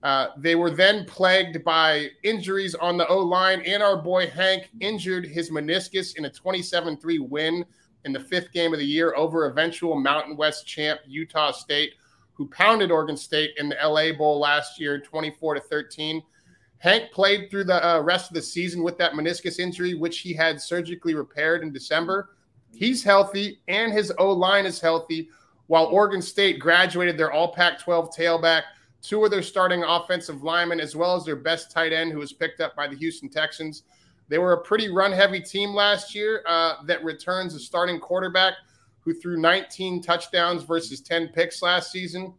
Uh, 0.02 0.28
they 0.38 0.56
were 0.56 0.72
then 0.72 1.04
plagued 1.06 1.64
by 1.66 2.08
injuries 2.24 2.74
on 2.76 2.98
the 2.98 3.08
O 3.08 3.20
line, 3.20 3.62
and 3.62 3.84
our 3.84 3.98
boy 3.98 4.28
Hank 4.28 4.70
injured 4.80 5.26
his 5.26 5.52
meniscus 5.52 6.16
in 6.18 6.26
a 6.26 6.30
27 6.30 6.98
3 6.98 7.20
win 7.20 7.66
in 8.06 8.14
the 8.14 8.20
fifth 8.20 8.54
game 8.54 8.74
of 8.74 8.80
the 8.80 8.86
year 8.86 9.14
over 9.16 9.48
eventual 9.48 10.00
Mountain 10.00 10.38
West 10.38 10.66
champ 10.66 11.02
Utah 11.06 11.52
State, 11.52 11.94
who 12.34 12.48
pounded 12.48 12.92
Oregon 12.92 13.18
State 13.18 13.52
in 13.58 13.68
the 13.68 13.76
LA 13.84 14.14
Bowl 14.18 14.40
last 14.40 14.80
year 14.80 15.00
24 15.00 15.56
to 15.56 15.62
13. 15.62 16.24
Hank 16.78 17.12
played 17.12 17.52
through 17.52 17.66
the 17.66 17.86
uh, 17.86 18.00
rest 18.00 18.30
of 18.30 18.36
the 18.36 18.42
season 18.42 18.84
with 18.84 18.98
that 18.98 19.12
meniscus 19.12 19.60
injury, 19.60 19.96
which 19.96 20.20
he 20.20 20.34
had 20.34 20.62
surgically 20.62 21.14
repaired 21.14 21.62
in 21.62 21.74
December. 21.74 22.30
He's 22.74 23.04
healthy, 23.04 23.60
and 23.68 23.92
his 23.92 24.12
O 24.18 24.32
line 24.32 24.66
is 24.66 24.80
healthy. 24.80 25.30
While 25.68 25.86
Oregon 25.86 26.22
State 26.22 26.60
graduated 26.60 27.18
their 27.18 27.32
All 27.32 27.54
Pac 27.54 27.80
12 27.80 28.10
tailback, 28.16 28.64
two 29.02 29.24
of 29.24 29.32
their 29.32 29.44
starting 29.44 29.84
offensive 29.84 30.44
linemen, 30.44 30.80
as 30.80 30.96
well 30.96 31.16
as 31.16 31.26
their 31.26 31.36
best 31.36 31.72
tight 31.72 31.94
end, 31.94 32.12
who 32.12 32.20
was 32.20 32.34
picked 32.34 32.62
up 32.62 32.76
by 32.76 32.88
the 32.88 32.96
Houston 32.96 33.30
Texans. 33.30 33.84
They 34.30 34.38
were 34.38 34.54
a 34.54 34.62
pretty 34.62 34.90
run 34.90 35.12
heavy 35.12 35.40
team 35.40 35.74
last 35.74 36.14
year 36.14 36.44
uh, 36.48 36.84
that 36.86 37.04
returns 37.04 37.56
a 37.56 37.60
starting 37.60 38.00
quarterback 38.00 38.54
who 39.02 39.14
threw 39.14 39.38
19 39.38 40.02
touchdowns 40.02 40.64
versus 40.64 41.02
10 41.02 41.30
picks 41.30 41.62
last 41.62 41.92
season. 41.92 42.34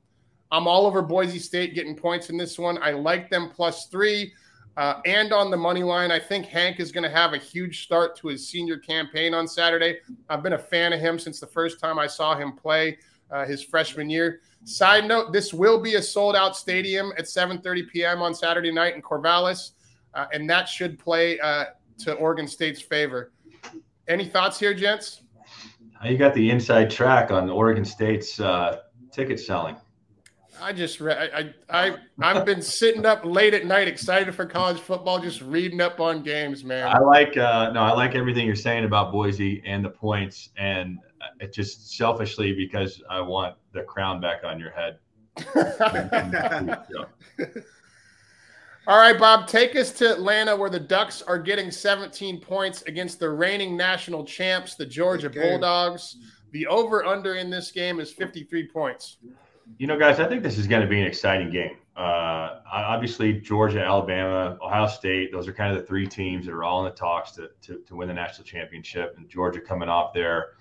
I'm 0.52 0.66
all 0.66 0.86
over 0.86 1.02
Boise 1.02 1.38
State 1.38 1.74
getting 1.74 1.96
points 1.96 2.30
in 2.30 2.36
this 2.36 2.58
one. 2.58 2.78
I 2.82 2.92
like 2.92 3.30
them 3.30 3.50
plus 3.54 3.86
three. 3.86 4.32
Uh, 4.80 4.98
and 5.04 5.30
on 5.30 5.50
the 5.50 5.56
money 5.58 5.82
line, 5.82 6.10
I 6.10 6.18
think 6.18 6.46
Hank 6.46 6.80
is 6.80 6.90
going 6.90 7.04
to 7.04 7.10
have 7.10 7.34
a 7.34 7.36
huge 7.36 7.82
start 7.82 8.16
to 8.16 8.28
his 8.28 8.48
senior 8.48 8.78
campaign 8.78 9.34
on 9.34 9.46
Saturday. 9.46 9.98
I've 10.30 10.42
been 10.42 10.54
a 10.54 10.58
fan 10.58 10.94
of 10.94 11.00
him 11.00 11.18
since 11.18 11.38
the 11.38 11.46
first 11.46 11.78
time 11.78 11.98
I 11.98 12.06
saw 12.06 12.34
him 12.34 12.52
play 12.52 12.96
uh, 13.30 13.44
his 13.44 13.62
freshman 13.62 14.08
year. 14.08 14.40
Side 14.64 15.04
note: 15.04 15.34
This 15.34 15.52
will 15.52 15.82
be 15.82 15.96
a 15.96 16.02
sold-out 16.02 16.56
stadium 16.56 17.12
at 17.18 17.26
7:30 17.26 17.90
p.m. 17.90 18.22
on 18.22 18.34
Saturday 18.34 18.72
night 18.72 18.94
in 18.94 19.02
Corvallis, 19.02 19.72
uh, 20.14 20.24
and 20.32 20.48
that 20.48 20.66
should 20.66 20.98
play 20.98 21.38
uh, 21.40 21.66
to 21.98 22.14
Oregon 22.14 22.48
State's 22.48 22.80
favor. 22.80 23.32
Any 24.08 24.24
thoughts 24.24 24.58
here, 24.58 24.72
gents? 24.72 25.24
You 26.02 26.16
got 26.16 26.32
the 26.32 26.50
inside 26.50 26.90
track 26.90 27.30
on 27.30 27.50
Oregon 27.50 27.84
State's 27.84 28.40
uh, 28.40 28.78
ticket 29.12 29.38
selling. 29.38 29.76
I 30.60 30.72
just 30.72 31.00
read. 31.00 31.30
I 31.32 31.54
I 31.68 31.96
I've 32.20 32.44
been 32.44 32.62
sitting 32.62 33.06
up 33.06 33.24
late 33.24 33.54
at 33.54 33.66
night, 33.66 33.88
excited 33.88 34.34
for 34.34 34.46
college 34.46 34.80
football, 34.80 35.18
just 35.20 35.40
reading 35.42 35.80
up 35.80 36.00
on 36.00 36.22
games, 36.22 36.64
man. 36.64 36.88
I 36.88 36.98
like 36.98 37.36
uh, 37.36 37.70
no, 37.72 37.80
I 37.80 37.92
like 37.92 38.14
everything 38.14 38.46
you're 38.46 38.54
saying 38.56 38.84
about 38.84 39.12
Boise 39.12 39.62
and 39.64 39.84
the 39.84 39.90
points, 39.90 40.50
and 40.56 40.98
it 41.40 41.52
just 41.52 41.96
selfishly 41.96 42.52
because 42.52 43.02
I 43.10 43.20
want 43.20 43.56
the 43.72 43.82
crown 43.82 44.20
back 44.20 44.42
on 44.44 44.58
your 44.60 44.70
head. 44.70 44.98
All 48.86 48.96
right, 48.96 49.18
Bob, 49.18 49.46
take 49.46 49.76
us 49.76 49.92
to 49.92 50.10
Atlanta 50.12 50.56
where 50.56 50.70
the 50.70 50.80
Ducks 50.80 51.22
are 51.22 51.38
getting 51.38 51.70
17 51.70 52.40
points 52.40 52.82
against 52.82 53.20
the 53.20 53.28
reigning 53.28 53.76
national 53.76 54.24
champs, 54.24 54.74
the 54.74 54.86
Georgia 54.86 55.30
Bulldogs. 55.30 56.16
The 56.52 56.66
over 56.66 57.04
under 57.04 57.34
in 57.34 57.50
this 57.50 57.70
game 57.70 58.00
is 58.00 58.10
53 58.10 58.68
points. 58.68 59.18
You 59.78 59.86
know, 59.86 59.98
guys, 59.98 60.20
I 60.20 60.28
think 60.28 60.42
this 60.42 60.58
is 60.58 60.66
going 60.66 60.82
to 60.82 60.88
be 60.88 61.00
an 61.00 61.06
exciting 61.06 61.50
game. 61.50 61.76
Uh, 61.96 62.60
obviously, 62.70 63.34
Georgia, 63.34 63.84
Alabama, 63.84 64.56
Ohio 64.62 64.86
State, 64.86 65.32
those 65.32 65.48
are 65.48 65.52
kind 65.52 65.74
of 65.74 65.80
the 65.80 65.86
three 65.86 66.06
teams 66.06 66.46
that 66.46 66.52
are 66.52 66.62
all 66.62 66.84
in 66.84 66.90
the 66.90 66.96
talks 66.96 67.32
to, 67.32 67.50
to, 67.62 67.80
to 67.86 67.96
win 67.96 68.08
the 68.08 68.14
national 68.14 68.46
championship. 68.46 69.14
And 69.16 69.28
Georgia 69.28 69.60
coming 69.60 69.88
off 69.88 70.14
their 70.14 70.52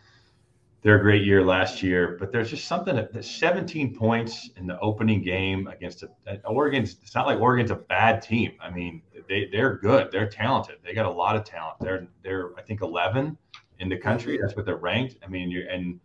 their 0.82 0.98
great 1.00 1.26
year 1.26 1.44
last 1.44 1.84
year, 1.84 2.16
but 2.20 2.32
there's 2.32 2.50
just 2.50 2.66
something 2.66 2.96
that 2.96 3.24
17 3.24 3.96
points 3.96 4.50
in 4.56 4.66
the 4.66 4.80
opening 4.80 5.22
game 5.22 5.68
against 5.68 6.04
a, 6.04 6.40
Oregon's. 6.46 6.96
It's 7.02 7.16
not 7.16 7.26
like 7.26 7.40
Oregon's 7.40 7.72
a 7.72 7.76
bad 7.76 8.22
team. 8.22 8.54
I 8.62 8.70
mean, 8.70 9.02
they 9.28 9.50
they're 9.52 9.76
good. 9.78 10.10
They're 10.12 10.30
talented. 10.30 10.78
They 10.84 10.94
got 10.94 11.06
a 11.06 11.12
lot 11.12 11.36
of 11.36 11.44
talent. 11.44 11.78
They're 11.82 12.08
they're 12.24 12.52
I 12.58 12.62
think 12.62 12.82
11 12.82 13.38
in 13.80 13.90
the 13.90 13.98
country. 13.98 14.40
That's 14.42 14.56
what 14.56 14.66
they're 14.66 14.78
ranked. 14.78 15.18
I 15.24 15.28
mean, 15.28 15.52
you 15.52 15.68
and 15.70 16.00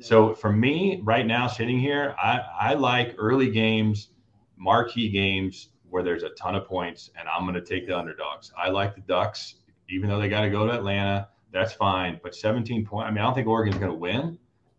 so 0.00 0.34
for 0.34 0.52
me, 0.52 1.00
right 1.04 1.26
now, 1.26 1.46
sitting 1.46 1.78
here, 1.78 2.14
I, 2.22 2.40
I 2.58 2.74
like 2.74 3.14
early 3.18 3.50
games, 3.50 4.08
marquee 4.56 5.08
games 5.08 5.68
where 5.88 6.02
there's 6.02 6.22
a 6.22 6.30
ton 6.30 6.54
of 6.54 6.66
points, 6.66 7.10
and 7.18 7.28
I'm 7.28 7.42
going 7.42 7.54
to 7.54 7.60
take 7.60 7.86
the 7.86 7.98
underdogs. 7.98 8.52
I 8.56 8.70
like 8.70 8.94
the 8.94 9.00
Ducks, 9.02 9.56
even 9.88 10.08
though 10.08 10.18
they 10.18 10.28
got 10.28 10.42
to 10.42 10.50
go 10.50 10.66
to 10.66 10.72
Atlanta. 10.72 11.28
That's 11.52 11.72
fine. 11.72 12.20
But 12.22 12.34
17 12.34 12.86
points, 12.86 13.08
I 13.08 13.10
mean, 13.10 13.18
I 13.18 13.22
don't 13.22 13.34
think 13.34 13.48
Oregon's 13.48 13.76
going 13.76 13.90
to 13.90 13.98
win, 13.98 14.38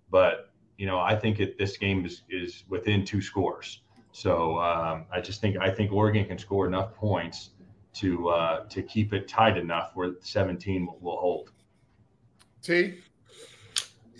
but, 0.09 0.51
you 0.77 0.85
know, 0.85 0.99
I 0.99 1.15
think 1.15 1.39
it, 1.39 1.57
this 1.57 1.77
game 1.77 2.05
is, 2.05 2.23
is 2.29 2.63
within 2.69 3.03
two 3.03 3.21
scores. 3.21 3.81
So 4.11 4.59
um, 4.59 5.05
I 5.11 5.21
just 5.21 5.41
think 5.41 5.57
I 5.57 5.69
think 5.69 5.91
Oregon 5.91 6.25
can 6.25 6.37
score 6.37 6.67
enough 6.67 6.93
points 6.93 7.51
to 7.93 8.29
uh, 8.29 8.65
to 8.65 8.81
keep 8.81 9.13
it 9.13 9.27
tight 9.27 9.57
enough 9.57 9.91
where 9.93 10.11
17 10.19 10.85
will, 10.85 10.97
will 11.01 11.17
hold. 11.17 11.51
T. 12.61 12.99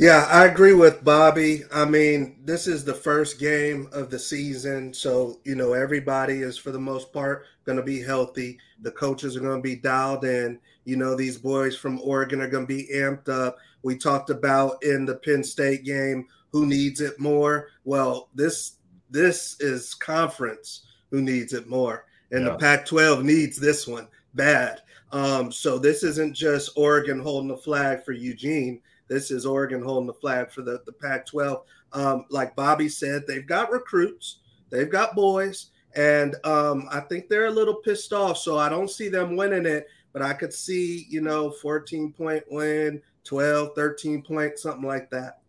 Yeah, 0.02 0.26
I 0.32 0.48
agree 0.48 0.74
with 0.74 1.04
Bobby. 1.04 1.62
I 1.72 1.86
mean, 1.86 2.38
this 2.44 2.66
is 2.66 2.84
the 2.84 2.92
first 2.92 3.38
game 3.38 3.88
of 3.92 4.10
the 4.10 4.18
season. 4.18 4.96
So, 4.96 5.40
you 5.44 5.54
know, 5.54 5.74
everybody 5.74 6.42
is, 6.42 6.58
for 6.58 6.72
the 6.72 6.80
most 6.80 7.14
part, 7.14 7.46
going 7.66 7.78
to 7.78 7.84
be 7.84 8.02
healthy. 8.02 8.58
The 8.82 8.90
coaches 8.90 9.38
are 9.38 9.42
going 9.42 9.60
to 9.60 9.62
be 9.62 9.76
dialed 9.76 10.26
in. 10.26 10.60
You 10.86 10.96
know, 10.96 11.16
these 11.16 11.38
boys 11.38 11.78
from 11.78 12.02
Oregon 12.02 12.42
are 12.42 12.50
going 12.50 12.66
to 12.66 12.76
be 12.76 12.90
amped 12.92 13.30
up. 13.30 13.60
We 13.84 13.96
talked 13.96 14.32
about 14.32 14.84
in 14.84 15.06
the 15.06 15.18
Penn 15.18 15.44
State 15.44 15.84
game 15.84 16.26
who 16.52 16.66
needs 16.66 17.00
it 17.00 17.20
more. 17.20 17.68
Well, 17.84 18.30
this 18.34 18.78
this 19.12 19.56
is 19.60 19.94
conference 19.94 20.82
who 21.12 21.22
needs 21.22 21.54
it 21.54 21.70
more. 21.70 22.06
And 22.32 22.44
yeah. 22.44 22.54
the 22.54 22.58
Pac 22.58 22.88
12 22.88 23.24
needs 23.24 23.56
this 23.56 23.86
one 23.86 24.08
bad. 24.34 24.82
Um, 25.12 25.52
so 25.52 25.78
this 25.78 26.02
isn't 26.02 26.36
just 26.36 26.72
Oregon 26.76 27.20
holding 27.20 27.50
the 27.50 27.58
flag 27.58 28.04
for 28.04 28.14
Eugene 28.14 28.82
this 29.12 29.30
is 29.30 29.46
Oregon 29.46 29.84
holding 29.84 30.08
the 30.08 30.14
flag 30.14 30.50
for 30.52 30.62
the, 30.62 30.82
the 30.86 30.94
Pac 30.94 31.26
12. 31.26 31.66
Um, 31.92 32.26
like 32.30 32.56
Bobby 32.56 32.88
said, 32.88 33.24
they've 33.28 33.46
got 33.46 33.70
recruits, 33.70 34.38
they've 34.70 34.90
got 34.90 35.16
boys, 35.16 35.72
and 35.96 36.36
um, 36.46 36.88
I 36.90 37.02
think 37.02 37.28
they're 37.28 37.48
a 37.48 37.52
little 37.52 37.76
pissed 37.76 38.14
off. 38.14 38.38
So 38.38 38.58
I 38.58 38.70
don't 38.70 38.90
see 38.90 39.10
them 39.10 39.36
winning 39.36 39.66
it, 39.66 39.88
but 40.14 40.22
I 40.22 40.32
could 40.32 40.54
see, 40.54 41.08
you 41.10 41.20
know, 41.20 41.52
14 41.52 42.14
point 42.14 42.46
win, 42.50 43.02
12, 43.26 43.76
13 43.76 44.22
point, 44.22 44.58
something 44.58 44.88
like 44.88 45.10
that. 45.10 45.42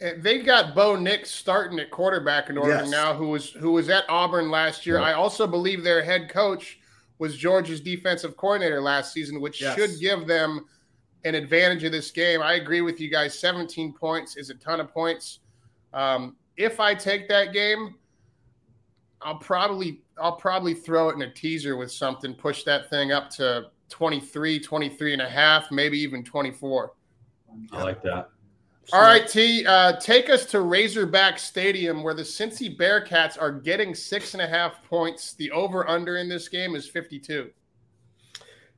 And 0.00 0.22
they 0.22 0.38
got 0.38 0.76
Bo 0.76 0.94
Nix 0.94 1.32
starting 1.32 1.80
at 1.80 1.90
quarterback 1.90 2.50
in 2.50 2.58
Oregon 2.58 2.84
yes. 2.84 2.90
now, 2.90 3.14
who 3.14 3.30
was 3.30 3.50
who 3.50 3.72
was 3.72 3.88
at 3.88 4.04
Auburn 4.08 4.48
last 4.48 4.86
year. 4.86 5.00
I 5.00 5.14
also 5.14 5.48
believe 5.48 5.82
their 5.82 6.04
head 6.04 6.28
coach 6.28 6.78
was 7.18 7.36
Georgia's 7.36 7.80
defensive 7.80 8.36
coordinator 8.36 8.80
last 8.80 9.12
season, 9.12 9.40
which 9.40 9.60
yes. 9.60 9.74
should 9.74 9.98
give 9.98 10.28
them 10.28 10.66
an 11.26 11.34
advantage 11.34 11.84
of 11.84 11.92
this 11.92 12.10
game. 12.10 12.40
I 12.40 12.54
agree 12.54 12.80
with 12.80 13.00
you 13.00 13.10
guys. 13.10 13.38
17 13.38 13.92
points 13.92 14.36
is 14.36 14.48
a 14.50 14.54
ton 14.54 14.80
of 14.80 14.92
points. 14.92 15.40
Um, 15.92 16.36
if 16.56 16.78
I 16.80 16.94
take 16.94 17.28
that 17.28 17.52
game, 17.52 17.96
I'll 19.20 19.38
probably 19.38 20.02
I'll 20.18 20.36
probably 20.36 20.72
throw 20.72 21.08
it 21.08 21.14
in 21.14 21.22
a 21.22 21.30
teaser 21.30 21.76
with 21.76 21.90
something, 21.90 22.34
push 22.34 22.62
that 22.64 22.88
thing 22.88 23.12
up 23.12 23.28
to 23.30 23.70
23, 23.90 24.60
23 24.60 25.12
and 25.12 25.22
a 25.22 25.28
half, 25.28 25.70
maybe 25.70 25.98
even 25.98 26.24
24. 26.24 26.92
I 27.72 27.82
like 27.82 28.02
that. 28.02 28.30
All 28.92 29.00
right, 29.00 29.26
T, 29.26 29.66
uh, 29.66 29.98
take 29.98 30.30
us 30.30 30.46
to 30.46 30.60
Razorback 30.60 31.40
Stadium 31.40 32.04
where 32.04 32.14
the 32.14 32.22
Cincy 32.22 32.76
Bearcats 32.78 33.40
are 33.40 33.50
getting 33.50 33.96
six 33.96 34.34
and 34.34 34.42
a 34.42 34.46
half 34.46 34.82
points. 34.84 35.34
The 35.34 35.50
over 35.50 35.88
under 35.90 36.18
in 36.18 36.28
this 36.28 36.48
game 36.48 36.76
is 36.76 36.88
52. 36.88 37.50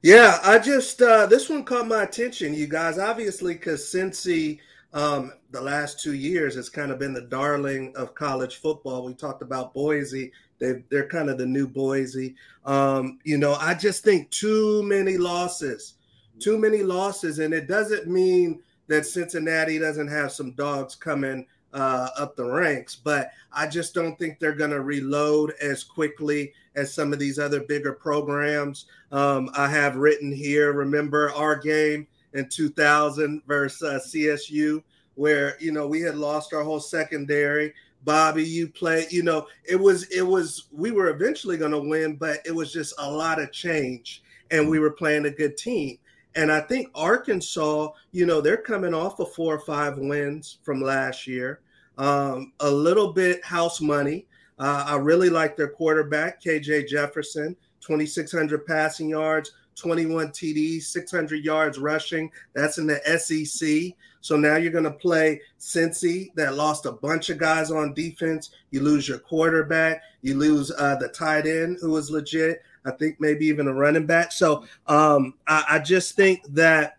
Yeah, 0.02 0.38
I 0.44 0.58
just 0.60 1.02
uh, 1.02 1.26
this 1.26 1.48
one 1.48 1.64
caught 1.64 1.88
my 1.88 2.04
attention, 2.04 2.54
you 2.54 2.68
guys. 2.68 2.98
Obviously, 2.98 3.54
because 3.54 3.82
Cincy, 3.82 4.60
um, 4.92 5.32
the 5.50 5.60
last 5.60 6.00
two 6.00 6.14
years 6.14 6.54
has 6.54 6.68
kind 6.68 6.92
of 6.92 7.00
been 7.00 7.12
the 7.12 7.22
darling 7.22 7.92
of 7.96 8.14
college 8.14 8.56
football. 8.56 9.04
We 9.04 9.14
talked 9.14 9.42
about 9.42 9.74
Boise; 9.74 10.30
they 10.60 10.84
they're 10.88 11.08
kind 11.08 11.28
of 11.28 11.36
the 11.36 11.46
new 11.46 11.66
Boise. 11.66 12.36
Um, 12.64 13.18
you 13.24 13.38
know, 13.38 13.54
I 13.54 13.74
just 13.74 14.04
think 14.04 14.30
too 14.30 14.84
many 14.84 15.16
losses, 15.16 15.94
too 16.38 16.58
many 16.58 16.84
losses, 16.84 17.40
and 17.40 17.52
it 17.52 17.66
doesn't 17.66 18.06
mean 18.06 18.62
that 18.86 19.04
Cincinnati 19.04 19.80
doesn't 19.80 20.08
have 20.08 20.30
some 20.30 20.52
dogs 20.52 20.94
coming 20.94 21.44
uh, 21.74 22.08
up 22.16 22.36
the 22.36 22.44
ranks, 22.44 22.94
but 22.94 23.32
I 23.52 23.66
just 23.66 23.94
don't 23.94 24.16
think 24.18 24.38
they're 24.38 24.54
going 24.54 24.70
to 24.70 24.80
reload 24.80 25.54
as 25.60 25.82
quickly 25.82 26.52
as 26.78 26.94
some 26.94 27.12
of 27.12 27.18
these 27.18 27.38
other 27.38 27.60
bigger 27.60 27.92
programs. 27.92 28.86
Um, 29.10 29.50
I 29.54 29.68
have 29.68 29.96
written 29.96 30.32
here, 30.32 30.72
remember 30.72 31.32
our 31.32 31.56
game 31.56 32.06
in 32.34 32.48
2000 32.48 33.42
versus 33.46 33.82
uh, 33.82 33.98
CSU, 34.06 34.82
where, 35.16 35.56
you 35.60 35.72
know, 35.72 35.86
we 35.86 36.00
had 36.00 36.16
lost 36.16 36.54
our 36.54 36.62
whole 36.62 36.80
secondary. 36.80 37.74
Bobby, 38.04 38.44
you 38.44 38.68
play, 38.68 39.06
you 39.10 39.24
know, 39.24 39.48
it 39.68 39.76
was, 39.76 40.04
it 40.10 40.22
was, 40.22 40.68
we 40.70 40.92
were 40.92 41.08
eventually 41.08 41.56
going 41.56 41.72
to 41.72 41.80
win, 41.80 42.14
but 42.14 42.38
it 42.46 42.54
was 42.54 42.72
just 42.72 42.94
a 42.98 43.10
lot 43.10 43.40
of 43.40 43.50
change 43.50 44.22
and 44.50 44.68
we 44.68 44.78
were 44.78 44.92
playing 44.92 45.26
a 45.26 45.30
good 45.30 45.56
team. 45.56 45.98
And 46.34 46.52
I 46.52 46.60
think 46.60 46.88
Arkansas, 46.94 47.90
you 48.12 48.24
know, 48.24 48.40
they're 48.40 48.56
coming 48.56 48.94
off 48.94 49.18
of 49.18 49.32
four 49.32 49.56
or 49.56 49.60
five 49.60 49.98
wins 49.98 50.58
from 50.62 50.80
last 50.80 51.26
year. 51.26 51.60
Um, 51.96 52.52
a 52.60 52.70
little 52.70 53.12
bit 53.12 53.44
house 53.44 53.80
money. 53.80 54.27
Uh, 54.58 54.84
I 54.88 54.96
really 54.96 55.30
like 55.30 55.56
their 55.56 55.68
quarterback, 55.68 56.42
KJ 56.42 56.88
Jefferson, 56.88 57.56
2,600 57.80 58.66
passing 58.66 59.08
yards, 59.08 59.52
21 59.76 60.28
TDs, 60.28 60.82
600 60.82 61.44
yards 61.44 61.78
rushing. 61.78 62.30
That's 62.54 62.78
in 62.78 62.86
the 62.86 63.00
SEC. 63.18 63.94
So 64.20 64.36
now 64.36 64.56
you're 64.56 64.72
going 64.72 64.84
to 64.84 64.90
play 64.90 65.40
Cincy 65.60 66.34
that 66.34 66.54
lost 66.54 66.86
a 66.86 66.92
bunch 66.92 67.30
of 67.30 67.38
guys 67.38 67.70
on 67.70 67.94
defense. 67.94 68.50
You 68.70 68.80
lose 68.80 69.08
your 69.08 69.18
quarterback. 69.18 70.02
You 70.22 70.36
lose 70.36 70.72
uh, 70.72 70.96
the 70.96 71.08
tight 71.08 71.46
end 71.46 71.78
who 71.80 71.90
was 71.90 72.10
legit. 72.10 72.62
I 72.84 72.90
think 72.92 73.20
maybe 73.20 73.46
even 73.46 73.68
a 73.68 73.74
running 73.74 74.06
back. 74.06 74.32
So 74.32 74.64
um, 74.86 75.34
I, 75.46 75.64
I 75.70 75.78
just 75.78 76.16
think 76.16 76.42
that 76.54 76.96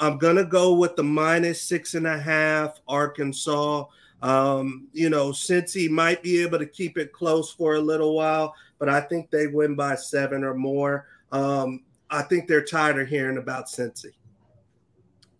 I'm 0.00 0.18
going 0.18 0.36
to 0.36 0.44
go 0.44 0.74
with 0.74 0.96
the 0.96 1.02
minus 1.02 1.62
six 1.62 1.94
and 1.94 2.06
a 2.06 2.18
half 2.18 2.80
Arkansas. 2.86 3.84
Um, 4.22 4.88
you 4.92 5.10
know, 5.10 5.30
Cincy 5.30 5.88
might 5.88 6.22
be 6.22 6.42
able 6.42 6.58
to 6.58 6.66
keep 6.66 6.98
it 6.98 7.12
close 7.12 7.52
for 7.52 7.74
a 7.74 7.80
little 7.80 8.14
while, 8.14 8.54
but 8.78 8.88
I 8.88 9.00
think 9.00 9.30
they 9.30 9.46
win 9.46 9.76
by 9.76 9.94
seven 9.94 10.44
or 10.44 10.54
more. 10.54 11.06
Um, 11.30 11.84
I 12.10 12.22
think 12.22 12.48
they're 12.48 12.64
tired 12.64 12.98
of 12.98 13.08
hearing 13.08 13.38
about 13.38 13.66
Cincy. 13.66 14.12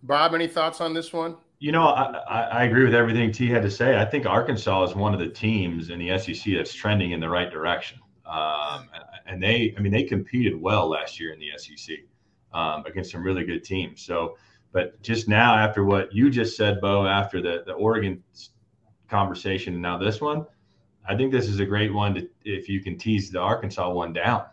Bob, 0.03 0.35
any 0.35 0.47
thoughts 0.47 0.81
on 0.81 0.95
this 0.95 1.13
one? 1.13 1.37
You 1.61 1.73
know, 1.73 1.89
I, 1.89 2.43
I, 2.43 2.65
agree 2.65 2.85
with 2.85 2.95
everything 2.95 3.33
T 3.33 3.49
had 3.49 3.63
to 3.63 3.71
say. 3.71 4.01
I 4.01 4.05
think 4.05 4.27
Arkansas 4.27 4.85
is 4.85 4.95
one 4.95 5.13
of 5.13 5.19
the 5.19 5.29
teams 5.29 5.91
in 5.91 5.99
the 5.99 6.17
SEC 6.17 6.55
that's 6.55 6.73
trending 6.73 7.11
in 7.11 7.19
the 7.19 7.29
right 7.29 7.51
direction. 7.51 7.99
Um, 8.25 8.89
and 9.27 9.43
they, 9.43 9.75
I 9.77 9.81
mean, 9.81 9.91
they 9.91 10.05
competed 10.05 10.61
well 10.61 10.89
last 10.89 11.19
year 11.19 11.33
in 11.33 11.41
the 11.41 11.51
SEC 11.57 11.97
um, 12.53 12.85
against 12.87 13.11
some 13.11 13.25
really 13.25 13.45
good 13.45 13.65
teams. 13.65 14.03
So, 14.03 14.37
but 14.71 15.01
just 15.03 15.29
now, 15.29 15.57
after 15.57 15.85
what 15.85 16.15
you 16.15 16.31
just 16.31 16.57
said, 16.57 16.81
Bo, 16.81 17.07
after 17.07 17.41
the 17.41 17.65
the 17.67 17.73
Oregon 17.73 18.23
conversation 19.09 19.75
and 19.75 19.83
now 19.83 19.99
this 19.99 20.21
one, 20.21 20.47
I 21.09 21.17
think 21.17 21.33
this 21.33 21.49
is 21.49 21.61
a 21.61 21.65
great 21.65 21.93
one 21.93 22.15
to 22.15 22.29
if 22.45 22.69
you 22.69 22.81
can 22.81 22.99
tease 22.99 23.31
the 23.31 23.41
Arkansas 23.41 23.91
one 23.91 24.13
down. 24.13 24.45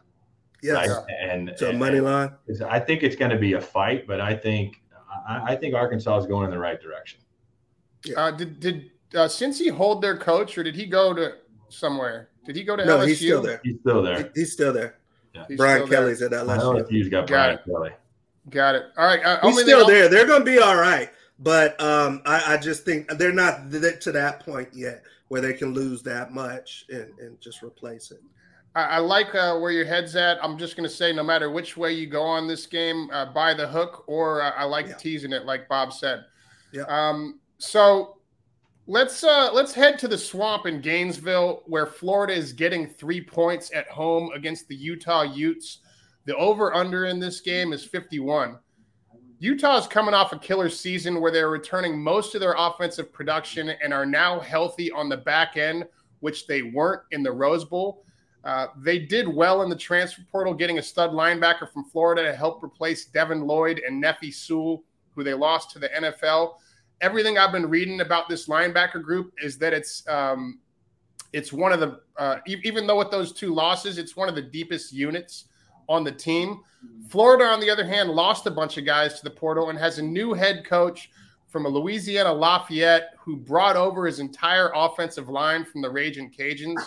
Yes. 0.64 0.90
Right? 0.90 1.06
And 1.22 1.54
so 1.58 1.70
and, 1.70 1.80
money 1.80 2.00
line. 2.00 2.32
I 2.68 2.80
think 2.80 3.04
it's 3.04 3.16
going 3.16 3.32
to 3.32 3.38
be 3.38 3.54
a 3.54 3.62
fight, 3.62 4.08
but 4.08 4.22
I 4.22 4.34
think 4.34 4.82
I, 5.28 5.54
I, 5.54 5.56
think 5.56 5.76
Arkansas 5.76 6.18
is 6.20 6.26
going 6.26 6.46
in 6.46 6.52
the 6.52 6.58
right 6.58 6.82
direction. 6.82 7.20
Uh, 8.16 8.32
did 8.32 8.60
did 8.60 8.92
uh, 9.14 9.28
Cincy 9.28 9.70
hold 9.70 10.02
their 10.02 10.18
coach, 10.18 10.58
or 10.58 10.64
did 10.64 10.76
he 10.76 10.86
go 10.86 11.14
to 11.14 11.36
somewhere? 11.70 12.30
Did 12.46 12.56
he 12.56 12.64
go 12.64 12.76
to 12.76 12.86
no, 12.86 12.98
LSU? 13.00 13.08
he's 13.08 13.20
still 13.20 13.42
there. 13.42 13.62
He's 13.64 13.80
still 13.80 14.02
there. 14.02 14.32
He's 14.36 14.54
still 14.54 14.74
there. 14.74 15.00
Yeah. 15.34 15.46
He's 15.48 15.58
Brian 15.58 15.86
still 15.86 16.02
Kelly's 16.02 16.20
there. 16.20 16.34
at 16.34 16.46
LSU. 16.46 16.88
LSU's 16.88 17.10
got, 17.10 17.22
Got 17.22 17.28
Brian 17.28 17.54
it. 17.56 17.66
Kelly. 17.66 17.92
Got 18.50 18.76
it. 18.76 18.84
All 18.98 19.06
right. 19.06 19.24
Uh, 19.24 19.40
He's 19.42 19.52
only 19.52 19.64
still 19.64 19.88
there. 19.88 20.08
They're 20.08 20.28
going 20.28 20.42
to 20.42 20.46
be 20.46 20.60
all 20.60 20.76
right, 20.76 21.10
but 21.40 21.80
um, 21.82 22.22
I, 22.26 22.54
I 22.54 22.58
just 22.58 22.84
think 22.86 23.10
they're 23.18 23.34
not 23.34 23.72
th- 23.72 24.00
to 24.04 24.12
that 24.14 24.40
point 24.46 24.70
yet 24.74 25.04
where 25.28 25.42
they 25.42 25.54
can 25.54 25.74
lose 25.74 26.04
that 26.04 26.32
much 26.32 26.86
and, 26.90 27.12
and 27.20 27.40
just 27.42 27.64
replace 27.64 28.12
it. 28.12 28.22
I, 28.76 28.84
I 28.84 28.98
like 29.00 29.34
uh, 29.34 29.58
where 29.58 29.72
your 29.72 29.86
head's 29.86 30.16
at. 30.16 30.38
I'm 30.44 30.58
just 30.58 30.76
going 30.78 30.88
to 30.88 30.96
say, 30.96 31.12
no 31.14 31.24
matter 31.24 31.50
which 31.50 31.78
way 31.78 31.94
you 31.94 32.08
go 32.08 32.22
on 32.22 32.48
this 32.48 32.66
game, 32.68 33.10
uh, 33.12 33.26
buy 33.34 33.54
the 33.54 33.68
hook, 33.68 34.04
or 34.08 34.42
uh, 34.42 34.52
I 34.52 34.64
like 34.66 34.88
Yeah. 34.88 34.96
teasing 34.96 35.34
it, 35.34 35.46
like 35.46 35.68
Bob 35.68 35.94
said. 35.94 36.26
Yeah. 36.72 36.84
Um, 36.84 37.40
so 37.58 38.18
let's 38.88 39.24
uh, 39.24 39.50
let's 39.54 39.74
head 39.74 39.98
to 40.00 40.08
the 40.08 40.18
swamp 40.18 40.66
in 40.68 40.82
Gainesville, 40.82 41.64
where 41.66 41.86
Florida 41.88 42.34
is 42.34 42.54
getting 42.54 42.88
three 42.88 43.22
points 43.22 43.72
at 43.74 43.88
home 43.88 44.30
against 44.36 44.68
the 44.68 44.76
Utah 44.76 45.24
Utes. 45.24 45.80
The 46.26 46.36
over 46.36 46.74
under 46.74 47.06
in 47.06 47.20
this 47.20 47.42
game 47.42 47.72
is 47.72 47.84
51. 47.86 48.58
Utah's 49.46 49.86
coming 49.86 50.16
off 50.16 50.34
a 50.34 50.40
killer 50.40 50.70
season 50.70 51.22
where 51.22 51.32
they're 51.32 51.52
returning 51.52 52.02
most 52.02 52.34
of 52.34 52.42
their 52.42 52.56
offensive 52.58 53.14
production 53.14 53.70
and 53.70 53.94
are 53.94 54.06
now 54.06 54.40
healthy 54.40 54.92
on 54.92 55.08
the 55.08 55.18
back 55.18 55.56
end, 55.56 55.86
which 56.22 56.48
they 56.48 56.64
weren't 56.64 57.04
in 57.12 57.22
the 57.22 57.32
Rose 57.32 57.64
Bowl. 57.64 58.04
Uh, 58.44 58.68
they 58.82 58.98
did 58.98 59.28
well 59.28 59.62
in 59.62 59.70
the 59.70 59.76
transfer 59.76 60.24
portal, 60.32 60.52
getting 60.52 60.80
a 60.80 60.82
stud 60.82 61.12
linebacker 61.12 61.72
from 61.72 61.84
Florida 61.84 62.24
to 62.24 62.36
help 62.36 62.64
replace 62.64 63.06
Devin 63.06 63.46
Lloyd 63.46 63.84
and 63.86 64.02
Nephi 64.02 64.32
Sewell, 64.32 64.84
who 65.14 65.24
they 65.24 65.36
lost 65.36 65.70
to 65.72 65.80
the 65.80 65.90
NFL. 65.90 66.56
Everything 67.02 67.38
I've 67.38 67.52
been 67.52 67.70
reading 67.70 68.02
about 68.02 68.28
this 68.28 68.48
linebacker 68.48 69.04
group 69.04 69.32
is 69.44 69.60
that 69.60 69.74
it's 69.74 70.08
um, 70.08 70.58
it's 71.34 71.54
one 71.54 71.72
of 71.72 71.80
the 71.80 72.00
uh, 72.18 72.38
even 72.48 72.88
though 72.88 72.98
with 72.98 73.12
those 73.12 73.32
two 73.32 73.54
losses, 73.54 74.00
it's 74.00 74.16
one 74.16 74.28
of 74.28 74.34
the 74.34 74.42
deepest 74.42 74.92
units 74.92 75.50
on 75.88 76.04
the 76.04 76.12
team. 76.12 76.62
Florida, 77.10 77.46
on 77.46 77.60
the 77.60 77.70
other 77.70 77.86
hand, 77.86 78.10
lost 78.10 78.46
a 78.48 78.52
bunch 78.52 78.78
of 78.78 78.86
guys 78.86 79.18
to 79.20 79.24
the 79.24 79.30
portal 79.30 79.70
and 79.70 79.80
has 79.80 80.00
a 80.00 80.04
new 80.04 80.34
head 80.34 80.66
coach 80.66 81.12
from 81.48 81.66
a 81.66 81.70
Louisiana 81.70 82.34
Lafayette 82.34 83.16
who 83.18 83.36
brought 83.36 83.76
over 83.76 84.06
his 84.06 84.20
entire 84.20 84.72
offensive 84.76 85.30
line 85.30 85.64
from 85.64 85.82
the 85.82 85.90
Raging 85.90 86.30
Cajuns. 86.30 86.84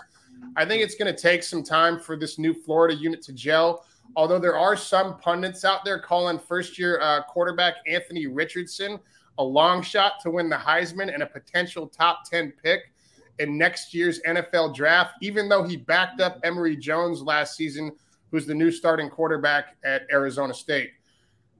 I 0.56 0.64
think 0.64 0.82
it's 0.82 0.94
going 0.94 1.12
to 1.12 1.20
take 1.20 1.42
some 1.42 1.62
time 1.62 1.98
for 1.98 2.16
this 2.16 2.38
new 2.38 2.52
Florida 2.52 2.94
unit 2.94 3.22
to 3.22 3.32
gel. 3.32 3.84
Although 4.16 4.38
there 4.38 4.56
are 4.56 4.76
some 4.76 5.18
pundits 5.18 5.64
out 5.64 5.84
there 5.84 5.98
calling 5.98 6.38
first 6.38 6.78
year 6.78 7.00
uh, 7.00 7.22
quarterback 7.24 7.76
Anthony 7.87 8.26
Richardson 8.26 8.98
a 9.38 9.44
long 9.44 9.82
shot 9.82 10.20
to 10.22 10.30
win 10.30 10.48
the 10.48 10.56
Heisman 10.56 11.12
and 11.12 11.22
a 11.22 11.26
potential 11.26 11.87
top 11.87 12.28
10 12.28 12.52
pick 12.62 12.92
in 13.38 13.56
next 13.56 13.94
year's 13.94 14.20
NFL 14.22 14.74
draft, 14.74 15.14
even 15.22 15.48
though 15.48 15.62
he 15.62 15.76
backed 15.76 16.20
up 16.20 16.40
Emory 16.42 16.76
Jones 16.76 17.22
last 17.22 17.56
season, 17.56 17.92
who's 18.31 18.47
the 18.47 18.55
new 18.55 18.71
starting 18.71 19.09
quarterback 19.09 19.77
at 19.85 20.03
Arizona 20.12 20.55
State. 20.55 20.91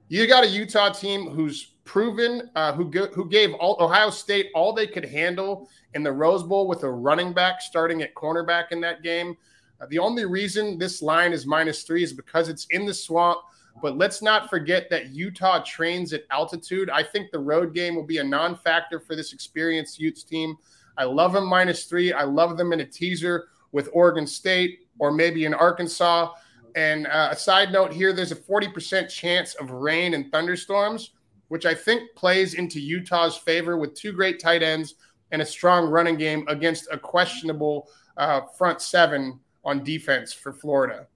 You 0.07 0.27
got 0.27 0.43
a 0.43 0.47
Utah 0.47 0.91
team 0.91 1.29
who's 1.29 1.75
proven, 1.83 2.49
uh, 2.55 2.73
who 2.73 2.89
who 3.13 3.29
gave 3.29 3.53
all, 3.55 3.77
Ohio 3.79 4.09
State 4.09 4.49
all 4.55 4.73
they 4.73 4.87
could 4.87 5.05
handle 5.05 5.69
in 5.93 6.03
the 6.03 6.11
Rose 6.11 6.43
Bowl 6.43 6.67
with 6.67 6.83
a 6.83 6.89
running 6.89 7.33
back 7.33 7.61
starting 7.61 8.01
at 8.01 8.13
cornerback 8.15 8.71
in 8.71 8.81
that 8.81 9.03
game. 9.03 9.37
Uh, 9.81 9.85
the 9.89 9.99
only 9.99 10.25
reason 10.25 10.77
this 10.77 11.01
line 11.01 11.31
is 11.31 11.45
minus 11.45 11.83
three 11.83 12.03
is 12.03 12.13
because 12.13 12.49
it's 12.49 12.65
in 12.71 12.85
the 12.85 12.93
swamp. 12.93 13.39
But 13.81 13.97
let's 13.97 14.21
not 14.21 14.49
forget 14.49 14.89
that 14.89 15.09
Utah 15.09 15.63
trains 15.63 16.11
at 16.11 16.23
altitude. 16.31 16.89
I 16.89 17.01
think 17.03 17.31
the 17.31 17.39
road 17.39 17.73
game 17.73 17.95
will 17.95 18.05
be 18.05 18.17
a 18.17 18.23
non 18.23 18.55
factor 18.55 18.99
for 18.99 19.15
this 19.15 19.31
experienced 19.31 19.99
Utes 19.99 20.23
team. 20.23 20.57
I 20.97 21.05
love 21.05 21.33
them 21.33 21.45
minus 21.45 21.85
three. 21.85 22.11
I 22.11 22.23
love 22.23 22.57
them 22.57 22.73
in 22.73 22.81
a 22.81 22.85
teaser 22.85 23.47
with 23.71 23.89
Oregon 23.93 24.27
State 24.27 24.79
or 24.97 25.11
maybe 25.11 25.45
in 25.45 25.53
Arkansas. 25.53 26.33
And 26.79 27.07
uh, 27.07 27.27
a 27.31 27.35
side 27.35 27.73
note 27.73 27.91
here 27.91 28.13
there's 28.13 28.31
a 28.31 28.37
40% 28.37 29.09
chance 29.09 29.53
of 29.55 29.69
rain 29.71 30.13
and 30.13 30.31
thunderstorms, 30.31 31.11
which 31.49 31.65
I 31.65 31.73
think 31.75 32.15
plays 32.15 32.53
into 32.53 32.79
Utah's 32.79 33.35
favor 33.35 33.77
with 33.77 33.95
two 33.95 34.13
great 34.13 34.39
tight 34.39 34.63
ends 34.63 34.95
and 35.33 35.41
a 35.41 35.45
strong 35.45 35.89
running 35.89 36.15
game 36.15 36.45
against 36.47 36.87
a 36.89 36.97
questionable 36.97 37.89
uh, 38.15 38.41
front 38.57 38.81
seven 38.81 39.41
on 39.65 39.83
defense 39.83 40.31
for 40.31 40.53
Florida. 40.53 41.07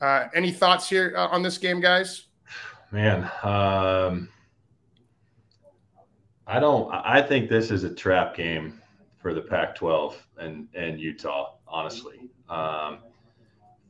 Uh, 0.00 0.26
any 0.34 0.50
thoughts 0.50 0.88
here 0.88 1.14
uh, 1.16 1.28
on 1.28 1.40
this 1.40 1.56
game, 1.56 1.80
guys? 1.80 2.26
Man, 2.90 3.30
um, 3.44 4.28
I 6.48 6.58
don't. 6.58 6.90
I 6.92 7.22
think 7.22 7.48
this 7.48 7.70
is 7.70 7.84
a 7.84 7.94
trap 7.94 8.34
game 8.34 8.80
for 9.20 9.34
the 9.34 9.42
Pac-12 9.42 10.16
and 10.38 10.66
and 10.74 10.98
Utah. 10.98 11.54
Honestly, 11.68 12.28
um, 12.48 12.98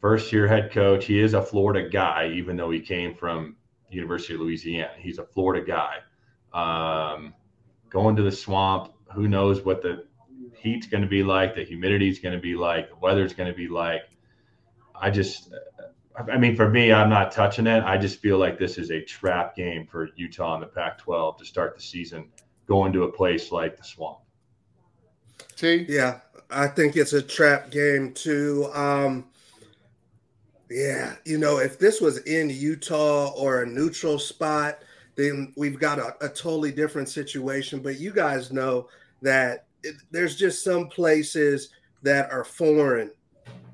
first 0.00 0.32
year 0.32 0.46
head 0.46 0.72
coach. 0.72 1.06
He 1.06 1.20
is 1.20 1.34
a 1.34 1.42
Florida 1.42 1.88
guy, 1.88 2.30
even 2.34 2.56
though 2.56 2.70
he 2.70 2.80
came 2.80 3.14
from 3.14 3.56
University 3.90 4.34
of 4.34 4.40
Louisiana. 4.40 4.92
He's 4.98 5.18
a 5.18 5.24
Florida 5.24 5.64
guy. 5.64 5.96
Um, 6.52 7.34
going 7.88 8.16
to 8.16 8.22
the 8.22 8.32
swamp. 8.32 8.92
Who 9.14 9.28
knows 9.28 9.64
what 9.64 9.82
the 9.82 10.06
heat's 10.54 10.86
going 10.86 11.02
to 11.02 11.08
be 11.08 11.22
like? 11.22 11.54
The 11.54 11.64
humidity's 11.64 12.18
going 12.18 12.34
to 12.34 12.40
be 12.40 12.54
like. 12.54 12.90
The 12.90 12.96
weather's 12.96 13.34
going 13.34 13.50
to 13.50 13.56
be 13.56 13.68
like. 13.68 14.02
I 14.94 15.10
just 15.10 15.52
I 16.28 16.36
mean, 16.36 16.56
for 16.56 16.68
me, 16.68 16.92
I'm 16.92 17.08
not 17.08 17.32
touching 17.32 17.66
it. 17.66 17.82
I 17.84 17.96
just 17.96 18.20
feel 18.20 18.38
like 18.38 18.58
this 18.58 18.78
is 18.78 18.90
a 18.90 19.00
trap 19.02 19.54
game 19.54 19.86
for 19.86 20.10
Utah 20.16 20.54
and 20.54 20.62
the 20.62 20.66
Pac-12 20.66 21.38
to 21.38 21.44
start 21.44 21.76
the 21.76 21.82
season, 21.82 22.28
going 22.66 22.92
to 22.92 23.04
a 23.04 23.12
place 23.12 23.52
like 23.52 23.76
the 23.76 23.84
Swamp. 23.84 24.18
T. 25.56 25.86
Yeah, 25.88 26.20
I 26.50 26.66
think 26.66 26.96
it's 26.96 27.12
a 27.12 27.22
trap 27.22 27.70
game 27.70 28.12
too. 28.12 28.70
Um, 28.74 29.29
yeah, 30.70 31.16
you 31.24 31.38
know, 31.38 31.58
if 31.58 31.78
this 31.78 32.00
was 32.00 32.18
in 32.18 32.48
Utah 32.48 33.32
or 33.36 33.62
a 33.62 33.66
neutral 33.66 34.18
spot, 34.18 34.78
then 35.16 35.52
we've 35.56 35.78
got 35.78 35.98
a, 35.98 36.14
a 36.24 36.28
totally 36.28 36.70
different 36.70 37.08
situation. 37.08 37.80
But 37.80 37.98
you 37.98 38.12
guys 38.12 38.52
know 38.52 38.88
that 39.20 39.66
it, 39.82 39.96
there's 40.10 40.36
just 40.36 40.62
some 40.62 40.86
places 40.88 41.70
that 42.02 42.30
are 42.30 42.44
foreign 42.44 43.10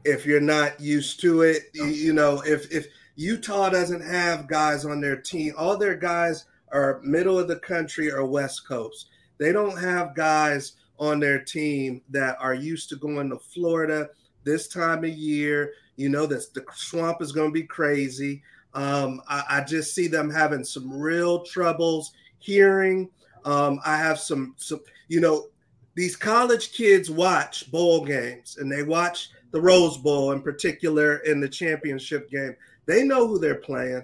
if 0.05 0.25
you're 0.25 0.41
not 0.41 0.81
used 0.81 1.21
to 1.21 1.43
it. 1.43 1.65
You, 1.75 1.85
oh. 1.85 1.89
you 1.89 2.13
know, 2.15 2.43
if 2.47 2.73
if 2.73 2.87
Utah 3.17 3.69
doesn't 3.69 4.03
have 4.03 4.49
guys 4.49 4.85
on 4.85 5.01
their 5.01 5.17
team, 5.17 5.53
all 5.57 5.77
their 5.77 5.97
guys 5.97 6.47
are 6.73 7.01
middle 7.03 7.39
of 7.39 7.49
the 7.49 7.57
country 7.57 8.11
or 8.11 8.25
West 8.25 8.67
Coast. 8.67 9.09
They 9.39 9.53
don't 9.53 9.79
have 9.79 10.15
guys 10.15 10.73
on 10.99 11.21
their 11.21 11.45
team 11.45 12.01
that 12.09 12.37
are 12.41 12.55
used 12.55 12.89
to 12.89 12.97
going 12.97 13.29
to 13.31 13.39
Florida 13.39 14.09
this 14.47 14.69
time 14.69 15.05
of 15.05 15.11
year. 15.11 15.75
You 15.97 16.09
know, 16.09 16.25
that 16.27 16.55
the 16.55 16.65
swamp 16.75 17.21
is 17.21 17.33
going 17.33 17.49
to 17.49 17.55
be 17.55 17.65
crazy. 17.65 18.43
Um, 18.73 19.23
I, 19.29 19.45
I, 19.49 19.61
just 19.63 19.95
see 19.95 20.07
them 20.07 20.29
having 20.29 20.63
some 20.63 20.93
real 20.93 21.43
troubles 21.45 22.13
hearing. 22.39 23.09
Um, 23.47 23.81
I 23.87 23.97
have 23.97 24.19
some, 24.19 24.55
some, 24.59 24.81
you 25.09 25.21
know, 25.21 25.47
these 25.95 26.15
college 26.15 26.73
kids 26.73 27.11
watch 27.11 27.71
bowl 27.71 28.05
games 28.05 28.59
and 28.59 28.71
they 28.71 28.83
watch 28.83 29.31
the 29.53 29.61
Rose 29.61 29.97
Bowl 29.97 30.33
in 30.33 30.43
particular 30.43 31.19
in 31.21 31.41
the 31.41 31.49
championship 31.49 32.31
game. 32.31 32.55
They 32.85 33.03
know 33.03 33.27
who 33.27 33.39
they're 33.39 33.55
playing. 33.55 34.03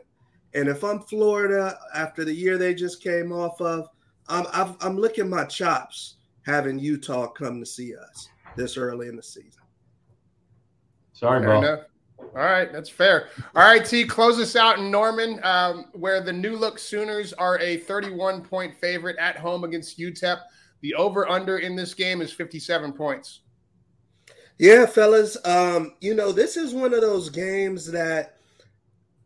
And 0.54 0.68
if 0.68 0.82
I'm 0.82 1.00
Florida 1.00 1.78
after 1.94 2.24
the 2.24 2.32
year 2.32 2.56
they 2.56 2.74
just 2.74 3.02
came 3.02 3.30
off 3.30 3.60
of, 3.60 3.88
I'm, 4.28 4.46
I'm, 4.54 4.76
I'm 4.80 4.96
licking 4.96 5.28
my 5.28 5.44
chops 5.44 6.16
having 6.46 6.78
Utah 6.78 7.26
come 7.26 7.60
to 7.60 7.66
see 7.66 7.94
us 7.94 8.28
this 8.56 8.78
early 8.78 9.08
in 9.08 9.16
the 9.16 9.22
season. 9.22 9.61
Sorry, 11.22 11.40
Fair 11.40 11.48
Bo. 11.48 11.58
enough. 11.58 11.80
All 12.18 12.42
right, 12.42 12.72
that's 12.72 12.88
fair. 12.88 13.28
All 13.54 13.62
right, 13.62 13.84
T, 13.84 14.04
close 14.04 14.40
us 14.40 14.56
out 14.56 14.78
in 14.78 14.90
Norman, 14.90 15.38
um, 15.44 15.86
where 15.92 16.20
the 16.20 16.32
new 16.32 16.56
look 16.56 16.78
Sooners 16.78 17.32
are 17.34 17.58
a 17.60 17.76
31 17.76 18.42
point 18.42 18.74
favorite 18.80 19.16
at 19.18 19.36
home 19.36 19.64
against 19.64 19.98
UTEP. 19.98 20.40
The 20.80 20.94
over 20.94 21.28
under 21.28 21.58
in 21.58 21.76
this 21.76 21.94
game 21.94 22.22
is 22.22 22.32
57 22.32 22.92
points. 22.94 23.40
Yeah, 24.58 24.86
fellas. 24.86 25.36
Um, 25.44 25.94
you 26.00 26.14
know, 26.14 26.32
this 26.32 26.56
is 26.56 26.74
one 26.74 26.92
of 26.92 27.02
those 27.02 27.28
games 27.28 27.86
that 27.92 28.38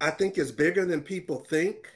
I 0.00 0.10
think 0.10 0.36
is 0.36 0.52
bigger 0.52 0.84
than 0.84 1.00
people 1.00 1.38
think 1.48 1.88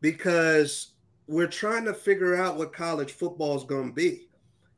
because 0.00 0.92
we're 1.26 1.46
trying 1.46 1.84
to 1.86 1.94
figure 1.94 2.36
out 2.36 2.56
what 2.56 2.72
college 2.72 3.12
football 3.12 3.56
is 3.56 3.64
going 3.64 3.88
to 3.88 3.94
be. 3.94 4.28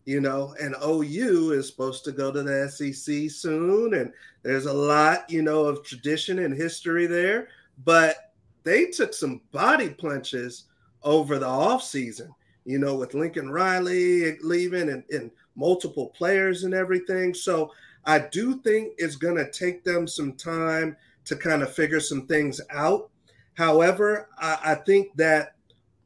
You 0.04 0.20
know, 0.20 0.54
and 0.60 0.74
OU 0.84 1.52
is 1.52 1.68
supposed 1.68 2.04
to 2.04 2.12
go 2.12 2.32
to 2.32 2.42
the 2.42 2.68
SEC 2.68 3.30
soon, 3.30 3.94
and 3.94 4.12
there's 4.42 4.66
a 4.66 4.72
lot, 4.72 5.30
you 5.30 5.42
know, 5.42 5.64
of 5.64 5.84
tradition 5.84 6.40
and 6.40 6.54
history 6.54 7.06
there. 7.06 7.48
But 7.84 8.32
they 8.64 8.86
took 8.86 9.14
some 9.14 9.40
body 9.52 9.90
punches 9.90 10.64
over 11.02 11.38
the 11.38 11.46
offseason, 11.46 12.28
you 12.64 12.78
know, 12.78 12.96
with 12.96 13.14
Lincoln 13.14 13.50
Riley 13.50 14.38
leaving 14.40 14.88
and, 14.88 15.04
and 15.10 15.30
multiple 15.56 16.08
players 16.08 16.64
and 16.64 16.74
everything. 16.74 17.34
So 17.34 17.72
I 18.04 18.18
do 18.18 18.60
think 18.60 18.94
it's 18.98 19.16
going 19.16 19.36
to 19.36 19.50
take 19.50 19.84
them 19.84 20.06
some 20.06 20.32
time 20.34 20.96
to 21.24 21.36
kind 21.36 21.62
of 21.62 21.72
figure 21.72 22.00
some 22.00 22.26
things 22.26 22.60
out. 22.70 23.10
However, 23.54 24.28
I, 24.38 24.58
I 24.64 24.74
think 24.74 25.14
that 25.16 25.54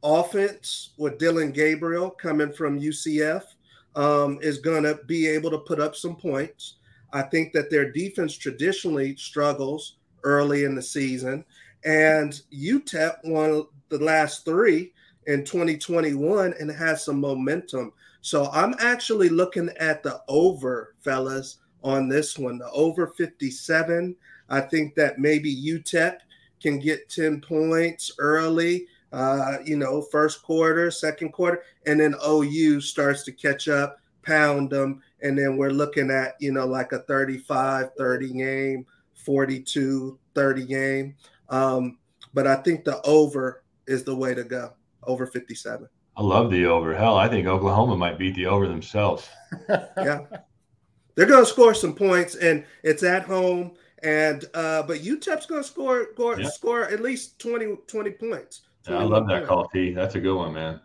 offense 0.03 0.91
with 0.97 1.17
Dillon 1.17 1.51
Gabriel 1.51 2.09
coming 2.09 2.51
from 2.51 2.79
UCF 2.79 3.43
um, 3.97 4.37
is 4.41 4.59
going 4.59 4.83
to 4.83 4.99
be 5.07 5.27
able 5.27 5.49
to 5.49 5.57
put 5.57 5.79
up 5.79 5.95
some 5.95 6.15
points. 6.15 6.75
I 7.11 7.23
think 7.23 7.51
that 7.53 7.69
their 7.69 7.91
defense 7.91 8.37
traditionally 8.37 9.15
struggles 9.15 9.95
early 10.23 10.63
in 10.65 10.75
the 10.75 10.81
season, 10.81 11.43
and 11.83 12.39
UTEP 12.53 13.17
won 13.25 13.65
the 13.89 13.97
last 13.97 14.45
three 14.45 14.93
in 15.25 15.43
2021 15.43 16.53
and 16.59 16.71
has 16.71 17.03
some 17.03 17.19
momentum. 17.19 17.91
So 18.21 18.49
I'm 18.51 18.75
actually 18.79 19.29
looking 19.29 19.69
at 19.79 20.03
the 20.03 20.21
over, 20.27 20.95
fellas, 21.03 21.57
on 21.83 22.07
this 22.07 22.37
one, 22.37 22.59
the 22.59 22.69
over 22.71 23.07
57. 23.07 24.15
I 24.49 24.61
think 24.61 24.95
that 24.95 25.19
maybe 25.19 25.55
UTEP 25.55 26.17
can 26.61 26.79
get 26.79 27.09
10 27.09 27.41
points 27.41 28.11
early, 28.19 28.87
uh, 29.13 29.57
you 29.63 29.77
know, 29.77 30.01
first 30.01 30.43
quarter, 30.43 30.91
second 30.91 31.31
quarter, 31.31 31.63
and 31.85 31.99
then 31.99 32.15
OU 32.25 32.81
starts 32.81 33.23
to 33.23 33.31
catch 33.31 33.67
up, 33.67 33.99
pound 34.21 34.69
them. 34.69 35.01
And 35.21 35.37
then 35.37 35.57
we're 35.57 35.71
looking 35.71 36.11
at, 36.11 36.35
you 36.39 36.51
know, 36.51 36.65
like 36.65 36.91
a 36.91 36.99
35 36.99 37.93
30 37.97 38.33
game, 38.33 38.85
42 39.13 40.19
30 40.35 40.65
game. 40.65 41.15
Um, 41.49 41.97
but 42.33 42.47
I 42.47 42.55
think 42.55 42.83
the 42.83 43.01
over 43.03 43.63
is 43.87 44.03
the 44.03 44.15
way 44.15 44.33
to 44.33 44.43
go, 44.43 44.73
over 45.03 45.25
57. 45.25 45.87
I 46.17 46.21
love 46.21 46.51
the 46.51 46.65
over. 46.65 46.95
Hell, 46.95 47.15
I 47.15 47.27
think 47.27 47.47
Oklahoma 47.47 47.95
might 47.95 48.17
beat 48.17 48.35
the 48.35 48.47
over 48.47 48.67
themselves. 48.67 49.29
yeah. 49.69 50.21
They're 51.15 51.25
going 51.25 51.43
to 51.43 51.49
score 51.49 51.73
some 51.73 51.95
points, 51.95 52.35
and 52.35 52.65
it's 52.83 53.03
at 53.03 53.23
home. 53.23 53.73
And 54.03 54.45
uh, 54.53 54.83
but 54.83 54.99
UTEP's 54.99 55.47
going 55.47 55.63
to 55.63 55.67
score 55.67 56.07
score, 56.13 56.39
yeah. 56.39 56.49
score 56.49 56.83
at 56.83 57.01
least 57.01 57.39
20, 57.39 57.77
20 57.87 58.11
points. 58.11 58.61
Yeah, 58.87 58.97
I 58.97 59.03
love 59.03 59.27
that 59.27 59.45
call, 59.45 59.67
T. 59.67 59.91
That's 59.93 60.15
a 60.15 60.19
good 60.19 60.35
one, 60.35 60.53
man. 60.53 60.79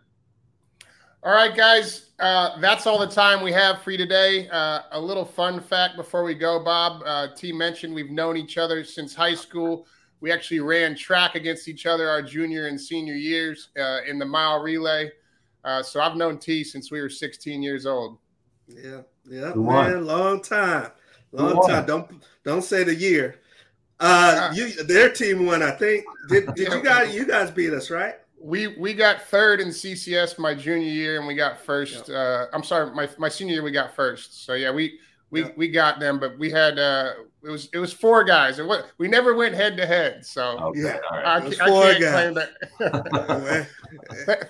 All 1.23 1.33
right, 1.33 1.55
guys. 1.55 2.11
Uh, 2.19 2.59
that's 2.59 2.85
all 2.85 2.99
the 2.99 3.07
time 3.07 3.41
we 3.41 3.51
have 3.53 3.81
for 3.81 3.91
you 3.91 3.97
today. 3.97 4.49
Uh, 4.49 4.81
a 4.91 4.99
little 4.99 5.25
fun 5.25 5.61
fact 5.61 5.95
before 5.95 6.23
we 6.23 6.33
go, 6.35 6.63
Bob. 6.63 7.01
Uh, 7.05 7.27
T 7.33 7.53
mentioned 7.53 7.93
we've 7.93 8.11
known 8.11 8.35
each 8.35 8.57
other 8.57 8.83
since 8.83 9.15
high 9.15 9.35
school. 9.35 9.87
We 10.19 10.31
actually 10.31 10.59
ran 10.59 10.95
track 10.95 11.35
against 11.35 11.67
each 11.67 11.85
other 11.85 12.09
our 12.09 12.21
junior 12.21 12.67
and 12.67 12.79
senior 12.79 13.13
years 13.13 13.69
uh, 13.79 13.99
in 14.07 14.19
the 14.19 14.25
mile 14.25 14.61
relay. 14.61 15.11
Uh, 15.63 15.81
so 15.81 16.01
I've 16.01 16.17
known 16.17 16.39
T 16.39 16.63
since 16.63 16.91
we 16.91 17.01
were 17.01 17.09
16 17.09 17.63
years 17.63 17.85
old. 17.85 18.17
Yeah, 18.67 19.01
yeah, 19.29 19.53
man, 19.53 20.05
long 20.05 20.41
time. 20.41 20.91
Long 21.31 21.67
time. 21.67 21.85
Don't 21.85 22.23
don't 22.43 22.61
say 22.61 22.83
the 22.83 22.95
year. 22.95 23.41
Uh, 24.03 24.51
you 24.53 24.83
their 24.83 25.09
team 25.09 25.45
won, 25.45 25.63
I 25.63 25.71
think. 25.71 26.03
Did 26.27 26.53
did 26.55 26.73
you 26.73 26.83
guys 26.83 27.15
you 27.15 27.25
guys 27.25 27.49
beat 27.49 27.71
us, 27.71 27.89
right? 27.89 28.15
We 28.37 28.67
we 28.75 28.93
got 28.93 29.21
third 29.21 29.61
in 29.61 29.69
CCS 29.69 30.37
my 30.37 30.53
junior 30.53 30.89
year, 30.89 31.17
and 31.17 31.25
we 31.25 31.35
got 31.35 31.57
first. 31.57 32.09
Uh, 32.09 32.47
I'm 32.51 32.63
sorry, 32.63 32.93
my 32.93 33.07
my 33.17 33.29
senior 33.29 33.53
year 33.53 33.63
we 33.63 33.71
got 33.71 33.95
first. 33.95 34.45
So 34.45 34.55
yeah, 34.55 34.71
we 34.71 34.99
we 35.29 35.45
we 35.55 35.69
got 35.69 36.01
them, 36.01 36.19
but 36.19 36.37
we 36.37 36.51
had 36.51 36.77
uh, 36.77 37.13
it 37.43 37.49
was 37.49 37.69
it 37.73 37.77
was 37.77 37.91
four 37.91 38.23
guys, 38.23 38.59
and 38.59 38.67
what 38.67 38.91
we 38.97 39.07
never 39.07 39.35
went 39.35 39.53
head 39.53 39.75
to 39.77 39.85
head. 39.85 40.25
So 40.25 40.57
okay, 40.59 40.79
yeah, 40.81 40.97
right. 41.11 41.25
I, 41.25 41.35
I, 41.37 41.41
can't 41.41 41.99
guys. 41.99 42.11
claim 42.13 42.33
that. 42.33 43.67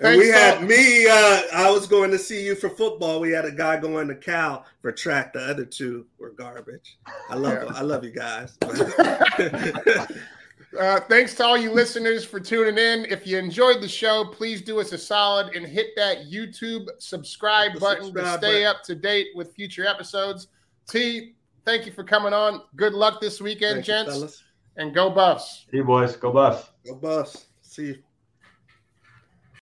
we 0.18 0.28
had 0.28 0.62
me. 0.62 1.06
Uh, 1.08 1.42
I 1.52 1.70
was 1.70 1.86
going 1.88 2.12
to 2.12 2.18
see 2.18 2.44
you 2.44 2.54
for 2.54 2.70
football. 2.70 3.20
We 3.20 3.32
had 3.32 3.44
a 3.44 3.52
guy 3.52 3.78
going 3.78 4.06
to 4.08 4.14
Cal 4.14 4.64
for 4.80 4.92
track. 4.92 5.32
The 5.32 5.40
other 5.40 5.64
two 5.64 6.06
were 6.18 6.30
garbage. 6.30 6.98
I 7.28 7.34
love 7.34 7.64
yeah. 7.64 7.72
I 7.74 7.82
love 7.82 8.04
you 8.04 8.12
guys. 8.12 8.56
Uh, 10.78 10.98
thanks 11.02 11.34
to 11.34 11.44
all 11.44 11.56
you 11.56 11.70
listeners 11.70 12.24
for 12.24 12.40
tuning 12.40 12.78
in. 12.78 13.04
If 13.04 13.28
you 13.28 13.38
enjoyed 13.38 13.80
the 13.80 13.86
show, 13.86 14.24
please 14.24 14.60
do 14.60 14.80
us 14.80 14.90
a 14.90 14.98
solid 14.98 15.54
and 15.54 15.64
hit 15.64 15.90
that 15.94 16.28
YouTube 16.28 16.88
subscribe 16.98 17.78
button 17.78 18.06
subscribe 18.06 18.40
to 18.40 18.46
stay 18.46 18.64
button. 18.64 18.66
up 18.66 18.82
to 18.82 18.96
date 18.96 19.28
with 19.36 19.54
future 19.54 19.86
episodes. 19.86 20.48
T, 20.88 21.34
thank 21.64 21.86
you 21.86 21.92
for 21.92 22.04
coming 22.04 22.32
on. 22.32 22.62
Good 22.76 22.92
luck 22.94 23.20
this 23.20 23.40
weekend, 23.40 23.84
Thank 23.84 24.08
gents. 24.08 24.16
You, 24.16 24.82
and 24.82 24.94
go 24.94 25.10
Buffs. 25.10 25.66
See 25.70 25.78
you, 25.78 25.84
boys. 25.84 26.16
Go 26.16 26.32
Buffs. 26.32 26.70
Go 26.86 26.94
Buffs. 26.94 27.46
See 27.62 27.86
you. 27.86 27.98